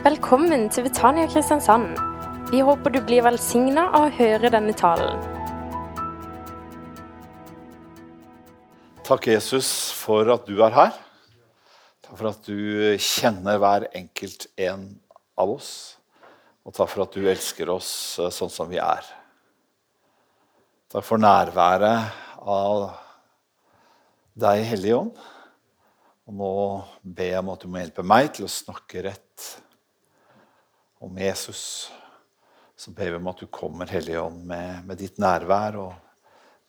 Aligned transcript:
Velkommen 0.00 0.70
til 0.72 0.86
Betania 0.86 1.26
Kristiansand. 1.28 1.98
Vi 2.48 2.62
håper 2.64 2.94
du 2.94 3.02
blir 3.04 3.20
velsigna 3.20 3.82
av 3.90 4.06
å 4.06 4.14
høre 4.16 4.48
denne 4.48 4.72
talen. 4.72 5.20
Takk, 9.04 9.28
Jesus, 9.28 9.68
for 9.92 10.32
at 10.32 10.48
du 10.48 10.64
er 10.64 10.72
her. 10.72 10.96
Takk 12.00 12.16
for 12.16 12.30
at 12.32 12.48
du 12.48 12.96
kjenner 12.96 13.60
hver 13.60 13.90
enkelt 13.92 14.48
en 14.56 14.88
av 15.36 15.52
oss. 15.58 15.70
Og 16.64 16.72
takk 16.80 16.94
for 16.96 17.04
at 17.04 17.20
du 17.20 17.28
elsker 17.28 17.76
oss 17.76 17.92
eh, 18.24 18.32
sånn 18.32 18.56
som 18.56 18.72
vi 18.72 18.80
er. 18.80 19.04
Takk 20.88 21.04
for 21.04 21.20
nærværet 21.20 22.40
av 22.40 22.86
deg, 24.32 24.64
Hellige 24.72 25.04
Ånd. 25.04 25.26
Og 26.24 26.40
nå 26.40 26.54
ber 27.04 27.34
jeg 27.36 27.44
om 27.44 27.52
at 27.52 27.60
du 27.60 27.68
må 27.68 27.84
hjelpe 27.84 28.12
meg 28.16 28.38
til 28.38 28.48
å 28.48 28.56
snakke 28.62 29.10
rett 29.12 29.52
om 31.00 31.18
Jesus. 31.18 31.92
Så 32.76 32.90
ber 32.90 33.10
vi 33.10 33.16
om 33.16 33.26
at 33.32 33.40
du 33.40 33.46
kommer, 33.46 33.88
Hellige 33.88 34.20
Ånd, 34.20 34.44
med, 34.46 34.84
med 34.84 35.00
ditt 35.00 35.18
nærvær 35.20 35.76
og 35.80 35.92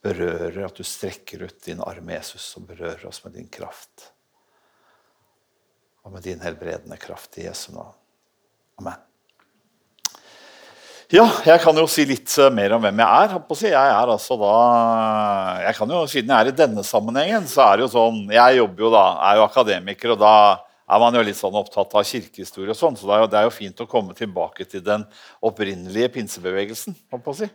berører, 0.03 0.63
at 0.65 0.79
du 0.79 0.83
strekker 0.87 1.45
ut 1.45 1.59
din 1.65 1.83
arm, 1.83 2.09
Jesus, 2.15 2.49
og 2.57 2.65
berører 2.71 3.05
oss 3.11 3.21
med 3.25 3.37
din 3.37 3.47
kraft. 3.51 4.09
Og 6.01 6.15
med 6.15 6.25
din 6.25 6.41
helbredende 6.41 6.97
kraft 6.99 7.37
i 7.37 7.45
Jesu 7.45 7.69
navn. 7.75 7.95
Amen. 8.81 8.99
Ja, 11.11 11.25
jeg 11.43 11.59
kan 11.59 11.75
jo 11.75 11.83
si 11.91 12.05
litt 12.07 12.31
eh, 12.39 12.47
mer 12.55 12.77
om 12.77 12.85
hvem 12.85 13.01
jeg 13.03 13.23
er. 13.27 13.33
Jeg 13.67 13.75
er 13.75 14.11
altså 14.13 14.37
da 14.39 14.51
jeg 15.65 15.75
kan 15.75 15.91
jo, 15.91 16.05
Siden 16.07 16.31
jeg 16.31 16.39
er 16.39 16.49
i 16.49 16.55
denne 16.55 16.85
sammenhengen, 16.87 17.49
så 17.51 17.65
er 17.65 17.77
det 17.77 17.83
jo 17.83 17.89
sånn 17.91 18.21
Jeg 18.31 18.61
jobber 18.61 18.85
jo 18.85 18.91
da, 18.93 19.01
er 19.27 19.41
jo 19.41 19.43
akademiker, 19.49 20.13
og 20.15 20.21
da 20.23 20.35
er 20.91 20.99
man 20.99 21.15
jo 21.15 21.23
litt 21.23 21.39
sånn 21.39 21.55
opptatt 21.55 21.93
av 21.95 22.07
kirkehistorie 22.07 22.73
og 22.73 22.77
sånn, 22.77 22.97
så 22.99 23.07
det 23.07 23.15
er, 23.15 23.23
jo, 23.23 23.31
det 23.31 23.39
er 23.39 23.47
jo 23.47 23.55
fint 23.55 23.83
å 23.83 23.89
komme 23.89 24.15
tilbake 24.17 24.67
til 24.67 24.83
den 24.83 25.05
opprinnelige 25.43 26.11
pinsebevegelsen. 26.17 26.97
På 27.11 27.31
å 27.31 27.37
si. 27.37 27.47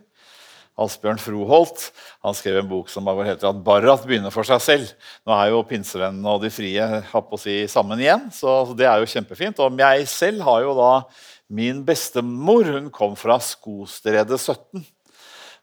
Asbjørn 0.76 1.20
Froholt 1.20 1.86
han 2.24 2.36
skrev 2.36 2.58
en 2.60 2.68
bok 2.68 2.90
som 2.92 3.06
heter 3.24 3.48
at 3.48 3.62
Barrat 3.64 4.02
begynner 4.04 4.32
for 4.32 4.44
seg 4.48 4.60
selv. 4.60 4.90
Nå 5.24 5.32
er 5.36 5.52
jo 5.52 5.62
pinsevennene 5.68 6.34
og 6.34 6.44
de 6.44 6.50
frie 6.52 6.88
på 7.12 7.38
å 7.38 7.40
si, 7.40 7.62
sammen 7.72 8.02
igjen, 8.02 8.26
så 8.32 8.58
det 8.76 8.88
er 8.88 9.00
jo 9.00 9.08
kjempefint. 9.08 9.62
Og 9.64 9.80
jeg 9.80 10.10
selv 10.12 10.44
har 10.48 10.66
jo 10.66 10.76
da 10.76 10.92
Min 11.46 11.84
bestemor 11.86 12.66
hun 12.66 12.88
kom 12.90 13.12
fra 13.14 13.36
Skostredet 13.38 14.34
17. 14.34 14.82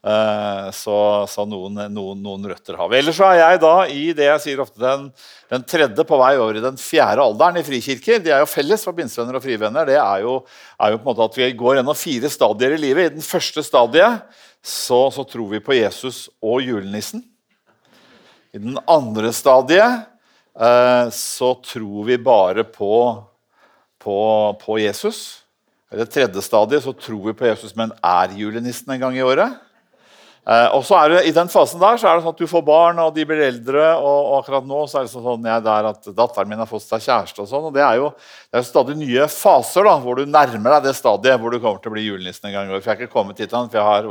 Eh, 0.04 0.66
så, 0.76 0.96
så 1.32 1.46
noen, 1.48 1.78
noen, 1.96 2.20
noen, 2.20 2.48
røtter 2.52 2.76
har 2.76 2.90
vi. 2.92 2.98
Ellers 3.00 3.22
er 3.23 3.38
jeg 3.40 3.59
da 3.64 3.76
i 3.88 4.02
det 4.12 4.26
jeg 4.28 4.42
sier 4.44 4.64
ofte 4.66 4.82
den, 4.82 5.06
den, 5.54 5.64
tredje 5.64 6.04
på 6.10 6.20
vei 6.20 6.34
over 6.36 6.60
i 6.60 6.64
den 6.66 6.80
fjerde 6.80 7.23
alderen 7.23 7.62
i 7.62 7.64
frikirker. 7.64 8.20
De 8.20 8.34
er 8.36 8.44
jo 8.44 8.50
felles 8.52 8.84
for 8.84 8.98
bindsvenner 8.98 9.40
og 9.40 9.45
frivenner. 9.45 9.88
Det 9.88 9.95
er 10.02 10.26
jo, 10.26 10.42
er 10.76 10.92
jo, 10.92 11.00
på 11.00 11.08
en 11.08 11.12
måte 11.14 11.30
at 11.30 11.40
vi 11.40 11.50
går 11.56 11.80
gjennom 11.80 12.00
fire 12.00 12.34
stadier 12.36 12.76
i 12.76 12.82
livet. 12.84 13.08
I 13.08 13.16
den 13.16 13.23
første 13.23 13.64
stadiet 13.64 14.42
så, 14.60 15.06
så 15.08 15.23
tror 15.23 15.54
vi 15.56 15.64
på 15.64 15.80
Jesus 15.80 16.26
og 16.44 16.60
julenissen. 16.67 17.23
I 18.54 18.60
den 18.60 18.76
andre 18.84 19.32
stadiet 19.34 20.04
eh, 20.60 21.08
så 21.16 21.56
tror 21.64 22.10
vi 22.12 22.20
bare 22.20 22.67
på, 22.67 22.95
på, 24.04 24.17
på 24.60 24.82
Jesus. 24.84 25.45
I 25.95 26.04
det 26.04 26.12
tredje 26.12 26.44
stadiet 26.44 26.84
så 26.84 26.92
tror 26.92 27.30
vi 27.30 27.40
på 27.40 27.48
Jesus, 27.48 27.72
men 27.80 27.95
er 28.04 28.36
julenissen 28.36 28.92
en 28.92 29.08
gang 29.08 29.16
i 29.16 29.23
året? 29.23 29.62
Eh, 30.44 30.66
og 30.75 30.81
så 30.83 30.97
er 30.99 31.13
det, 31.13 31.19
I 31.30 31.31
den 31.31 31.47
fasen 31.47 31.80
der 31.80 31.95
så 31.95 32.09
er 32.09 32.17
det 32.17 32.25
sånn 32.25 32.33
at 32.36 32.41
du 32.41 32.49
får 32.52 32.63
barn, 32.67 32.97
og 32.99 33.13
de 33.16 33.23
blir 33.27 33.39
eldre. 33.45 33.83
Og, 33.95 34.17
og 34.27 34.33
akkurat 34.41 34.66
nå 34.67 34.81
så 34.91 34.99
er 34.99 35.05
det 35.08 35.13
sånn 35.13 35.47
jeg 35.47 35.63
der 35.63 35.88
at 35.94 36.09
datteren 36.17 36.49
min 36.52 36.59
har 36.59 36.67
fått 36.67 36.83
seg 36.83 37.05
kjæreste. 37.05 37.45
og 37.45 37.47
sånn, 37.47 37.67
og 37.69 37.77
Det 37.77 37.83
er 37.86 38.02
jo 38.02 38.09
det 38.52 38.59
er 38.59 38.66
stadig 38.67 38.97
nye 38.99 39.27
faser 39.31 39.88
da, 39.88 39.95
hvor 40.03 40.19
du 40.19 40.27
nærmer 40.27 40.75
deg 40.75 40.89
det 40.89 40.95
stadiet 40.97 41.39
hvor 41.39 41.53
du 41.53 41.61
kommer 41.64 41.80
til 41.80 41.93
å 41.93 41.95
bli 41.95 42.03
julenissen 42.09 42.49
en 42.49 42.58
gang. 42.58 42.67
i 42.67 42.76
år. 42.76 42.83
For 42.83 42.92
Jeg 42.92 42.99
har 42.99 43.05
ikke 43.08 43.15
kommet 43.15 43.39
hit, 43.39 43.55
for 43.55 43.80
jeg 43.80 43.87
har 43.87 44.09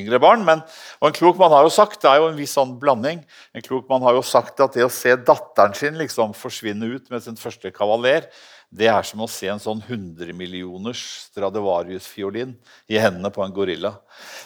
yngre 0.00 0.22
barn. 0.24 0.46
Men 0.48 0.64
og 1.02 1.10
en 1.10 1.18
klok 1.20 1.38
mann 1.40 1.52
har 1.52 1.68
jo 1.68 1.74
sagt, 1.74 2.00
det 2.00 2.10
er 2.10 2.22
jo 2.22 2.30
en 2.30 2.40
viss 2.40 2.56
sånn 2.56 2.78
blanding, 2.80 3.20
en 3.52 3.66
klok 3.68 3.84
mann 3.90 4.08
har 4.08 4.16
jo 4.16 4.24
sagt 4.24 4.64
at 4.64 4.72
det 4.76 4.88
å 4.88 4.92
se 4.92 5.12
datteren 5.20 5.76
sin 5.76 6.00
liksom 6.00 6.32
forsvinne 6.38 6.88
ut 6.96 7.12
med 7.12 7.22
sin 7.26 7.36
første 7.36 7.68
kavaler, 7.74 8.30
det 8.74 8.88
er 8.90 9.04
som 9.06 9.20
å 9.22 9.28
se 9.30 9.46
en 9.52 9.60
sånn 9.62 9.84
100 9.84 10.32
millioners 10.34 11.04
Stradivarius-fiolin 11.28 12.56
i 12.90 12.98
hendene 12.98 13.30
på 13.30 13.44
en 13.44 13.54
gorilla. 13.54 13.94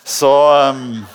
Så... 0.03 0.35
Um, 0.75 1.07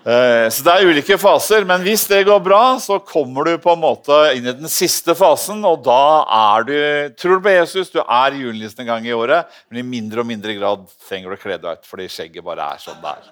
så 0.00 0.64
Det 0.64 0.72
er 0.72 0.88
ulike 0.88 1.18
faser, 1.20 1.66
men 1.68 1.82
hvis 1.84 2.06
det 2.08 2.22
går 2.24 2.40
bra, 2.40 2.78
så 2.80 2.96
kommer 3.04 3.44
du 3.44 3.58
på 3.60 3.74
en 3.74 3.82
måte 3.82 4.16
inn 4.36 4.48
i 4.48 4.54
den 4.56 4.70
siste 4.72 5.12
fasen. 5.18 5.60
Og 5.68 5.82
da 5.84 6.04
er 6.24 6.64
du 6.64 6.78
tror 7.20 7.36
du 7.36 7.44
på 7.44 7.52
Jesus, 7.52 7.92
du 7.92 8.00
er 8.00 8.38
julenissen 8.38 8.80
en 8.84 8.88
gang 8.94 9.08
i 9.08 9.12
året, 9.12 9.50
men 9.68 9.82
i 9.82 9.86
mindre 9.86 10.24
og 10.24 10.30
mindre 10.30 10.56
grad 10.56 10.88
trenger 11.08 11.28
du 11.28 11.36
å 11.36 11.42
kle 11.42 11.60
deg 11.60 11.82
ut 11.82 11.90
fordi 11.90 12.08
skjegget 12.08 12.46
bare 12.46 12.70
er 12.72 12.80
sånn 12.80 13.02
det 13.02 13.12
er. 13.12 13.28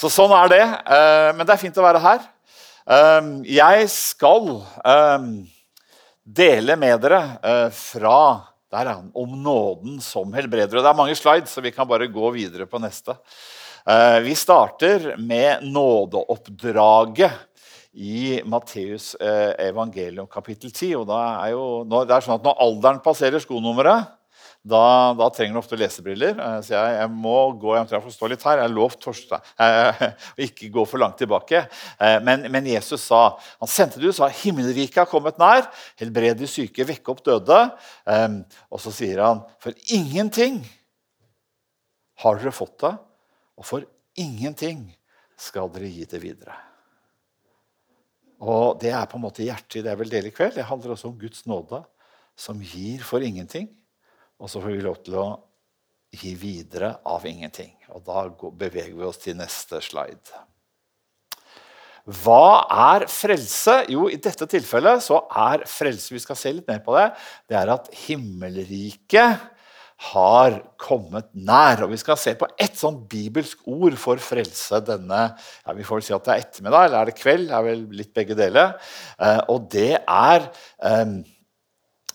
Så 0.00 0.10
sånn 0.10 0.34
er 0.34 0.50
det. 0.50 0.64
Eh, 0.64 1.30
men 1.36 1.46
det 1.46 1.54
er 1.54 1.62
fint 1.62 1.78
å 1.78 1.86
være 1.86 2.02
her. 2.02 2.26
Eh, 2.90 3.32
jeg 3.54 3.88
skal 3.94 4.52
dele 6.24 6.78
med 6.78 7.06
dere 7.06 7.22
fra 7.74 8.20
der 8.70 8.86
er 8.86 9.00
han, 9.00 9.08
om 9.18 9.32
nåden 9.42 9.96
som 10.02 10.30
helbreder. 10.34 10.78
Og 10.78 10.84
det 10.84 10.90
er 10.92 10.98
mange 10.98 11.16
slides, 11.18 11.50
så 11.50 11.62
vi 11.62 11.72
kan 11.74 11.88
bare 11.90 12.06
gå 12.10 12.30
videre 12.30 12.68
på 12.70 12.78
neste. 12.78 13.16
Eh, 13.86 14.20
vi 14.20 14.34
starter 14.34 15.14
med 15.18 15.64
nådeoppdraget 15.64 17.32
i 17.92 18.42
Matteus 18.44 19.14
eh, 19.14 19.66
evangelium 19.66 20.28
kapittel 20.30 20.70
10. 20.70 20.96
og 21.00 21.12
er 21.16 21.54
jo, 21.54 21.64
det 21.88 22.14
er 22.14 22.24
sånn 22.24 22.36
at 22.36 22.44
Når 22.44 22.60
alderen 22.66 23.00
passerer 23.04 23.42
skonummeret, 23.42 24.16
da, 24.60 25.16
da, 25.16 25.30
trenger 25.32 25.56
du 25.56 25.62
ofte 25.62 25.78
lesebriller. 25.80 26.36
Eh, 26.36 26.58
så 26.66 26.76
jeg, 26.76 26.98
jeg 27.00 27.12
må 27.24 27.34
gå 27.56 27.72
jeg 27.72 27.88
tror 27.88 27.98
jeg 27.98 28.06
får 28.10 28.16
stå 28.18 28.30
litt 28.30 28.46
her. 28.50 28.62
Jeg 28.66 28.76
lovt 28.76 29.08
å 29.10 29.16
ikke 30.44 30.72
gå 30.76 30.84
for 30.84 31.00
langt 31.00 31.16
tilbake. 31.22 31.64
Men, 32.20 32.44
men, 32.52 32.68
Jesus 32.68 33.08
sa 33.08 33.24
han 33.40 33.70
sendte 33.72 34.02
det 34.02 34.12
ut, 34.12 34.18
sa 34.20 34.28
himmelriket 34.28 35.06
har 35.06 35.08
kommet 35.08 35.40
nær. 35.40 35.64
Helbred 36.02 36.36
de 36.36 36.50
syke, 36.50 36.84
vekke 36.84 37.14
opp 37.14 37.24
døde. 37.24 37.62
Og 38.68 38.84
så 38.84 38.92
sier 38.92 39.24
han, 39.24 39.46
for 39.64 39.72
ingenting 39.88 40.60
har 42.20 42.36
dere 42.36 42.52
fått 42.52 42.76
det 42.84 42.98
og 43.60 43.68
for 43.68 43.84
ingenting 44.18 44.88
skal 45.40 45.70
dere 45.72 45.90
gi 45.92 46.06
det 46.08 46.20
videre. 46.22 46.56
Og 48.40 48.80
Det 48.80 48.92
er 48.96 49.04
på 49.04 49.18
en 49.18 49.26
måte 49.26 49.44
hjertet 49.44 49.80
i 49.80 49.84
det 49.84 49.92
jeg 49.92 50.00
vil 50.00 50.12
dele 50.12 50.30
i 50.30 50.34
kveld. 50.34 50.56
Det 50.56 50.64
handler 50.64 50.94
også 50.94 51.10
om 51.10 51.18
Guds 51.20 51.44
nåde, 51.44 51.82
som 52.36 52.60
gir 52.64 53.04
for 53.04 53.20
ingenting. 53.20 53.68
Og 54.40 54.48
så 54.48 54.62
får 54.62 54.72
vi 54.72 54.84
lov 54.84 55.02
til 55.04 55.18
å 55.20 55.26
gi 56.16 56.32
videre 56.40 56.94
av 57.04 57.26
ingenting. 57.28 57.74
Og 57.92 58.04
Da 58.06 58.24
beveger 58.32 58.96
vi 58.96 59.04
oss 59.04 59.20
til 59.20 59.36
neste 59.36 59.82
slide. 59.84 60.46
Hva 62.08 62.64
er 62.96 63.04
frelse? 63.12 63.84
Jo, 63.92 64.08
i 64.08 64.16
dette 64.16 64.48
tilfellet 64.48 65.04
så 65.04 65.20
er 65.36 65.66
frelse 65.68 66.14
Vi 66.14 66.22
skal 66.22 66.38
se 66.38 66.52
litt 66.56 66.68
mer 66.70 66.80
på 66.82 66.96
det. 66.96 67.10
Det 67.46 67.58
er 67.60 67.74
at 67.76 67.90
himmelriket 68.06 69.59
har 70.00 70.60
kommet 70.80 71.28
nær. 71.36 71.84
Og 71.84 71.92
Vi 71.92 72.00
skal 72.00 72.18
se 72.20 72.32
på 72.38 72.48
ett 72.58 72.78
sånn 72.78 73.02
bibelsk 73.10 73.66
ord 73.68 73.98
for 74.00 74.20
frelse 74.22 74.80
denne 74.86 75.26
ja, 75.34 75.74
Vi 75.76 75.84
får 75.84 76.00
vel 76.00 76.06
si 76.06 76.16
at 76.16 76.24
det 76.24 76.32
er 76.36 76.46
ettermiddag, 76.46 76.86
eller 76.86 77.00
er 77.02 77.10
det 77.10 77.18
kveld? 77.18 77.50
Det 77.50 77.58
er 77.58 77.66
vel 77.66 77.84
litt 78.00 78.14
begge 78.16 78.38
deler. 78.38 78.72
Eh, 79.20 79.42
og 79.52 79.68
det 79.74 79.92
er 80.00 80.48
eh, 80.88 81.20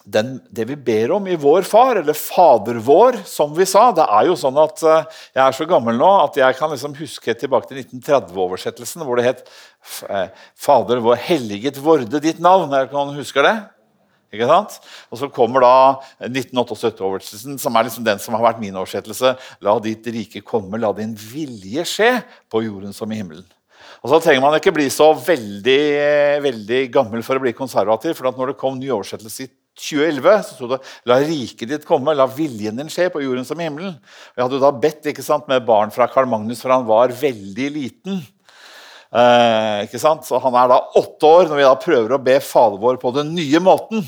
den, 0.05 0.35
det 0.53 0.67
vi 0.69 0.77
ber 0.77 1.15
om 1.15 1.27
i 1.27 1.37
Vår 1.39 1.65
Far, 1.65 1.97
eller 1.97 2.17
Fader 2.17 2.77
vår, 2.85 3.19
som 3.25 3.53
vi 3.57 3.65
sa. 3.69 3.87
Det 3.95 4.05
er 4.05 4.29
jo 4.29 4.35
sånn 4.37 4.57
at 4.61 4.83
eh, 4.85 5.21
Jeg 5.33 5.43
er 5.45 5.57
så 5.57 5.69
gammel 5.69 5.97
nå 5.97 6.09
at 6.23 6.37
jeg 6.37 6.57
kan 6.59 6.73
liksom 6.73 6.97
huske 6.99 7.33
tilbake 7.37 7.69
til 7.71 7.81
1930-oversettelsen, 7.81 9.05
hvor 9.05 9.21
det 9.21 9.29
het 9.29 9.45
eh, 10.09 10.27
Fader 10.61 11.01
vår, 11.05 11.17
helliget 11.25 11.81
vorde 11.81 12.21
ditt 12.21 12.41
navn. 12.43 12.73
Er 12.73 12.89
det 12.89 12.97
noen 12.97 13.17
husker 13.17 13.45
det? 13.45 13.55
Ikke 14.35 14.49
sant? 14.49 14.77
Og 15.09 15.19
så 15.21 15.31
kommer 15.33 15.63
da 15.65 15.73
1978-oversettelsen, 16.27 17.59
som 17.61 17.75
er 17.75 17.87
liksom 17.87 18.05
den 18.05 18.21
som 18.21 18.37
har 18.37 18.45
vært 18.49 18.61
min 18.61 18.75
oversettelse. 18.75 19.35
La 19.65 19.75
ditt 19.83 20.07
rike 20.11 20.43
komme, 20.45 20.79
la 20.81 20.91
din 20.95 21.15
vilje 21.15 21.87
skje 21.89 22.11
på 22.51 22.65
jorden 22.67 22.95
som 22.95 23.11
i 23.11 23.21
himmelen. 23.21 23.47
Og 24.03 24.11
så 24.11 24.19
trenger 24.21 24.43
man 24.43 24.55
ikke 24.57 24.73
bli 24.75 24.85
så 24.93 25.07
veldig, 25.17 25.81
veldig 26.45 26.81
gammel 26.93 27.23
for 27.25 27.39
å 27.39 27.41
bli 27.41 27.55
konservativ. 27.57 28.13
for 28.13 28.29
når 28.29 28.53
det 28.53 28.59
kom 28.61 28.77
ny 28.77 28.91
oversettelse 28.93 29.47
i 29.47 29.49
2011 29.75 30.43
så 30.45 30.55
sto 30.55 30.67
det 30.71 30.79
'La 31.05 31.19
riket 31.19 31.67
ditt 31.67 31.85
komme, 31.85 32.15
la 32.15 32.25
viljen 32.25 32.77
din 32.77 32.87
skje 32.87 33.09
på 33.11 33.23
jorden 33.23 33.45
som 33.45 33.59
i 33.59 33.67
himmelen'. 33.67 33.97
Og 33.97 34.37
jeg 34.37 34.45
hadde 34.45 34.61
da 34.61 34.71
bedt 34.71 35.11
ikke 35.11 35.23
sant, 35.23 35.47
med 35.47 35.65
barn 35.65 35.91
fra 35.91 36.07
Carl 36.07 36.27
Magnus, 36.27 36.61
for 36.61 36.71
han 36.71 36.85
var 36.85 37.09
veldig 37.09 37.69
liten. 37.73 38.21
Eh, 39.15 39.85
ikke 39.85 39.99
sant? 39.99 40.25
Så 40.25 40.39
Han 40.41 40.55
er 40.55 40.67
da 40.67 40.79
åtte 40.95 41.23
år 41.23 41.47
når 41.47 41.55
vi 41.55 41.67
da 41.67 41.75
prøver 41.75 42.15
å 42.15 42.23
be 42.23 42.39
Fader 42.39 42.77
vår 42.77 42.97
på 42.97 43.13
den 43.15 43.33
nye 43.35 43.59
måten. 43.59 44.03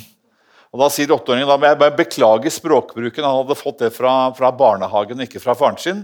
Og 0.77 0.83
Da 0.83 0.91
sier 0.94 1.09
åtteåringen 1.09 1.50
da 1.50 1.57
må 1.57 1.65
jeg 1.65 1.81
bare 1.81 1.97
beklage 1.97 2.51
språkbruken. 2.53 3.25
Han 3.25 3.39
hadde 3.39 3.57
fått 3.57 3.79
det 3.81 3.95
fra, 3.95 4.29
fra 4.38 4.51
barnehagen, 4.53 5.24
ikke 5.25 5.41
fra 5.41 5.56
faren 5.57 5.79
sin. 5.81 6.03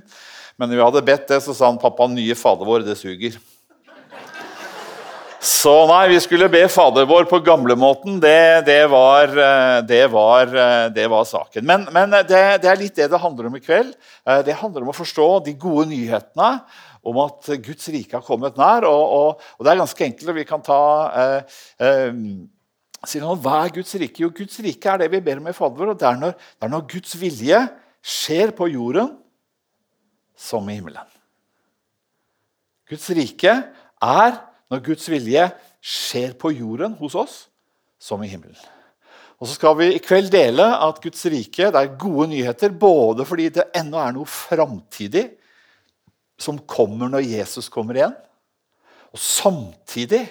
Men 0.58 0.72
når 0.72 0.80
vi 0.80 0.86
hadde 0.88 1.04
bedt 1.06 1.28
det, 1.30 1.44
så 1.46 1.54
sa 1.54 1.68
han 1.70 1.78
pappa 1.78 2.08
nye 2.10 2.34
fader 2.34 2.66
vår, 2.66 2.82
det 2.88 2.96
suger. 2.98 3.38
Så 5.44 5.74
nei, 5.90 6.08
vi 6.10 6.18
skulle 6.24 6.48
be 6.50 6.62
Fader 6.72 7.06
vår 7.06 7.28
på 7.28 7.38
gamlemåten. 7.44 8.16
Det, 8.24 8.64
det, 8.66 8.80
var, 8.90 9.28
eh, 9.28 9.82
det, 9.86 10.00
eh, 10.08 10.86
det 10.96 11.06
var 11.12 11.28
saken. 11.28 11.68
Men, 11.68 11.84
men 11.94 12.16
det, 12.16 12.40
det, 12.64 12.70
er 12.72 12.80
litt 12.80 12.96
det 12.96 13.10
det 13.12 13.20
handler 13.20 13.50
om 13.50 13.60
i 13.60 13.62
kveld. 13.62 13.92
Eh, 14.24 14.40
det 14.48 14.56
handler 14.62 14.86
om 14.86 14.94
å 14.94 14.96
forstå 14.96 15.28
de 15.46 15.54
gode 15.60 15.90
nyhetene 15.92 16.50
om 17.04 17.20
at 17.26 17.52
Guds 17.60 17.92
rike 17.92 18.16
har 18.16 18.26
kommet 18.26 18.58
nær. 18.58 18.88
Og, 18.88 19.04
og, 19.04 19.46
og 19.60 19.68
det 19.68 19.74
er 19.74 19.84
ganske 19.84 20.08
enkelt. 20.08 20.34
Vi 20.40 20.48
kan 20.48 20.64
ta 20.64 20.82
eh, 21.12 21.60
eh, 21.84 22.10
si 23.10 23.22
han, 23.22 23.40
Hva 23.44 23.64
er 23.64 23.74
Guds 23.76 23.96
rike? 24.00 24.24
Jo, 24.24 24.32
Guds 24.36 24.60
rike 24.64 24.90
er 24.90 25.04
det 25.04 25.10
vi 25.12 25.22
ber 25.24 25.42
om 25.42 25.50
i 25.50 25.56
Fader 25.56 25.80
vår. 25.80 25.94
og 25.94 26.00
det 26.00 26.08
er, 26.08 26.20
når, 26.22 26.38
det 26.38 26.68
er 26.68 26.74
når 26.74 26.86
Guds 26.94 27.16
vilje 27.20 27.60
skjer 28.04 28.54
på 28.56 28.68
jorden 28.72 29.14
som 30.36 30.68
i 30.70 30.78
himmelen. 30.78 31.10
Guds 32.90 33.10
rike 33.16 33.56
er 34.04 34.38
når 34.72 34.84
Guds 34.86 35.08
vilje 35.12 35.48
skjer 35.84 36.36
på 36.40 36.52
jorden 36.56 36.96
hos 37.00 37.16
oss 37.16 37.36
som 38.02 38.24
i 38.24 38.32
himmelen. 38.32 38.60
Og 39.40 39.50
så 39.50 39.58
skal 39.58 39.76
vi 39.80 39.90
i 39.92 40.02
kveld 40.04 40.30
dele 40.32 40.66
at 40.86 41.02
Guds 41.04 41.26
rike 41.32 41.68
det 41.72 41.80
er 41.80 41.96
gode 42.00 42.30
nyheter, 42.32 42.72
både 42.72 43.26
fordi 43.28 43.50
det 43.58 43.70
ennå 43.76 44.00
er 44.00 44.14
noe 44.16 44.30
framtidig 44.30 45.26
som 46.40 46.62
kommer 46.68 47.12
når 47.12 47.28
Jesus 47.28 47.68
kommer 47.72 47.98
igjen, 47.98 48.16
og 49.14 49.20
samtidig 49.22 50.24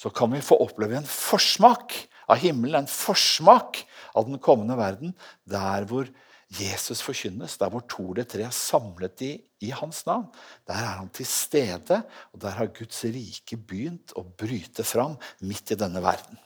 så 0.00 0.10
kan 0.14 0.32
vi 0.34 0.42
få 0.44 0.58
oppleve 0.64 0.98
en 0.98 1.08
forsmak 1.08 1.96
av 2.30 2.40
himmelen, 2.40 2.84
en 2.84 2.90
forsmak 2.90 3.82
av 4.14 4.28
den 4.28 4.40
kommende 4.42 4.76
verden, 4.78 5.14
der 5.48 5.86
hvor 5.88 6.08
Jesus 6.54 7.00
forkynnes, 7.02 7.56
der 7.58 7.72
hvor 7.72 7.82
to 7.90 8.10
eller 8.12 8.26
tre 8.28 8.44
er 8.46 8.54
samlet 8.54 9.22
i, 9.24 9.32
i, 9.64 9.72
hans 9.74 10.04
navn, 10.06 10.26
der 10.68 10.76
er 10.76 10.98
han 11.00 11.10
til 11.14 11.26
stede, 11.26 12.02
og 12.32 12.42
der 12.44 12.54
har 12.58 12.72
Guds 12.76 13.02
rike 13.08 13.58
begynt 13.58 14.14
å 14.18 14.24
bryte 14.24 14.86
fram 14.86 15.16
midt 15.42 15.74
i 15.74 15.78
denne 15.80 16.02
verden. 16.04 16.38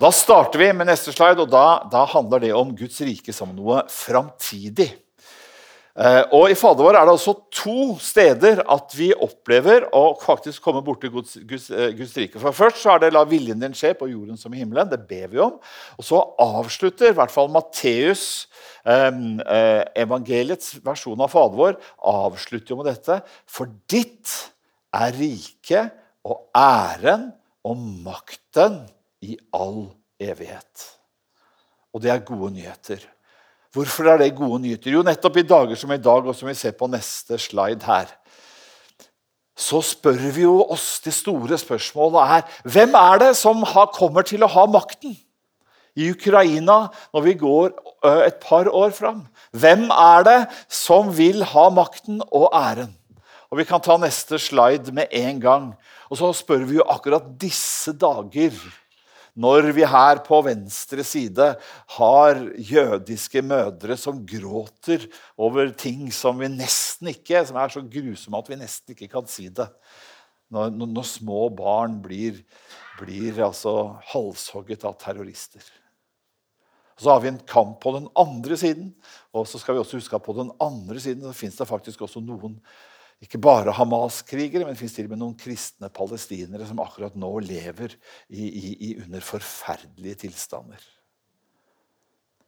Da 0.00 0.08
starter 0.14 0.62
vi 0.62 0.70
med 0.72 0.88
neste 0.88 1.12
slide, 1.12 1.44
og 1.44 1.50
da, 1.52 1.82
da 1.92 2.06
handler 2.08 2.40
det 2.40 2.54
om 2.56 2.72
Guds 2.76 3.02
rike 3.04 3.34
som 3.36 3.52
noe 3.52 3.82
framtidig. 3.92 4.88
Eh, 6.00 6.22
og 6.32 6.48
I 6.48 6.56
Fader 6.56 6.86
vår 6.86 6.96
er 6.96 7.04
det 7.04 7.12
altså 7.12 7.34
to 7.52 7.98
steder 8.00 8.62
at 8.72 8.94
vi 8.96 9.10
opplever 9.12 9.84
å 9.92 10.14
faktisk 10.22 10.64
komme 10.64 10.80
borti 10.84 11.10
Guds, 11.12 11.36
Guds, 11.44 11.68
eh, 11.70 11.90
Guds, 11.92 12.14
rike. 12.16 12.40
For 12.40 12.56
Først 12.56 12.80
så 12.80 12.94
er 12.94 13.04
det 13.04 13.12
'la 13.12 13.24
viljen 13.28 13.60
din 13.60 13.76
skje 13.76 13.92
på 13.94 14.08
jorden 14.08 14.38
som 14.38 14.54
i 14.54 14.62
himmelen'. 14.64 14.90
Det 14.90 15.06
ber 15.06 15.28
vi 15.28 15.38
om. 15.38 15.58
Og 15.98 16.04
så 16.04 16.22
avslutter 16.38 17.10
i 17.10 17.18
hvert 17.18 17.30
fall 17.30 17.48
Matteus 17.48 18.46
Ehm, 18.88 19.40
eh, 19.40 19.84
evangeliets 20.00 20.78
versjon 20.84 21.20
av 21.20 21.32
Fader 21.32 21.58
vår 21.58 21.76
avslutter 22.08 22.72
jo 22.72 22.80
med 22.80 22.88
dette. 22.88 23.20
For 23.50 23.68
ditt 23.90 24.32
er 24.96 25.12
riket 25.16 25.96
og 26.24 26.48
æren 26.56 27.30
og 27.66 27.84
makten 28.06 28.80
i 29.26 29.36
all 29.56 29.90
evighet. 30.20 30.86
Og 31.92 32.04
det 32.04 32.12
er 32.14 32.24
gode 32.24 32.54
nyheter. 32.56 33.04
Hvorfor 33.74 34.10
er 34.10 34.18
det 34.18 34.34
gode 34.34 34.62
nyheter? 34.64 34.90
Jo, 34.90 35.04
nettopp 35.06 35.36
i 35.38 35.46
dager 35.46 35.78
som 35.78 35.92
i 35.94 36.00
dag, 36.02 36.26
og 36.26 36.34
som 36.34 36.48
vi 36.50 36.56
ser 36.58 36.74
på 36.74 36.88
neste 36.90 37.38
slide 37.38 37.86
her, 37.86 38.10
så 39.60 39.82
spør 39.84 40.18
vi 40.34 40.46
jo 40.46 40.56
oss 40.72 41.02
det 41.04 41.12
store 41.14 41.58
spørsmålet 41.60 42.36
er 42.36 42.70
hvem 42.72 42.94
er 42.96 43.20
det 43.20 43.34
som 43.38 43.60
har, 43.62 43.90
kommer 43.92 44.24
til 44.26 44.42
å 44.42 44.50
ha 44.50 44.64
makten? 44.70 45.18
i 45.98 46.10
Ukraina 46.10 46.86
når 47.12 47.24
vi 47.24 47.36
går 47.40 47.72
et 48.26 48.38
par 48.42 48.68
år 48.70 48.92
fram. 48.94 49.24
Hvem 49.52 49.88
er 49.90 50.26
det 50.26 50.38
som 50.70 51.10
vil 51.16 51.44
ha 51.52 51.68
makten 51.74 52.22
og 52.30 52.50
æren? 52.54 52.92
Og 53.50 53.58
Vi 53.58 53.66
kan 53.66 53.82
ta 53.82 53.96
neste 53.98 54.38
slide 54.38 54.92
med 54.94 55.10
en 55.10 55.40
gang. 55.42 55.64
Og 56.10 56.18
så 56.18 56.30
spør 56.32 56.62
vi 56.68 56.78
jo 56.78 56.86
akkurat 56.86 57.26
disse 57.40 57.92
dager 57.92 58.54
når 59.38 59.70
vi 59.76 59.86
her 59.86 60.20
på 60.26 60.40
venstre 60.46 61.04
side 61.06 61.46
har 61.96 62.40
jødiske 62.56 63.42
mødre 63.46 63.96
som 64.00 64.22
gråter 64.26 65.06
over 65.38 65.70
ting 65.78 66.08
som 66.14 66.40
vi 66.40 66.50
nesten 66.52 67.12
ikke 67.12 67.44
som 67.46 67.58
er 67.60 67.72
så 67.72 67.82
grusomme 67.84 68.40
at 68.40 68.50
vi 68.50 68.60
nesten 68.60 68.96
ikke 68.96 69.10
kan 69.12 69.28
si 69.30 69.48
det. 69.48 69.68
Når, 70.50 70.72
når 70.74 71.06
små 71.06 71.44
barn 71.54 72.00
blir, 72.02 72.40
blir 72.98 73.38
altså 73.46 73.94
halshogget 74.10 74.82
av 74.88 74.96
terrorister. 74.98 75.62
Så 77.00 77.08
har 77.08 77.22
vi 77.22 77.30
en 77.30 77.40
kamp 77.48 77.78
på 77.80 77.94
den 77.94 78.08
andre 78.18 78.56
siden. 78.60 78.90
Og 79.32 79.46
så 79.48 79.60
skal 79.60 79.76
vi 79.76 79.80
også 79.80 79.96
huske 80.00 80.18
at 80.18 80.26
på 80.26 80.34
den 80.36 80.50
andre 80.60 81.00
siden 81.00 81.24
så 81.24 81.32
fins 81.36 81.56
det 81.56 81.68
faktisk 81.70 82.02
også 82.04 82.20
noen 82.20 82.58
ikke 83.20 83.40
bare 83.42 83.74
Hamas-krigere, 83.76 84.64
men 84.64 84.72
det 84.72 84.80
fins 84.80 84.94
til 84.96 85.08
og 85.08 85.12
med 85.12 85.20
noen 85.20 85.36
kristne 85.38 85.90
palestinere 85.92 86.64
som 86.68 86.80
akkurat 86.80 87.18
nå 87.20 87.34
lever 87.44 87.92
i, 88.32 88.46
i, 88.46 88.70
i 88.88 88.94
under 89.02 89.20
forferdelige 89.24 90.22
tilstander. 90.24 90.80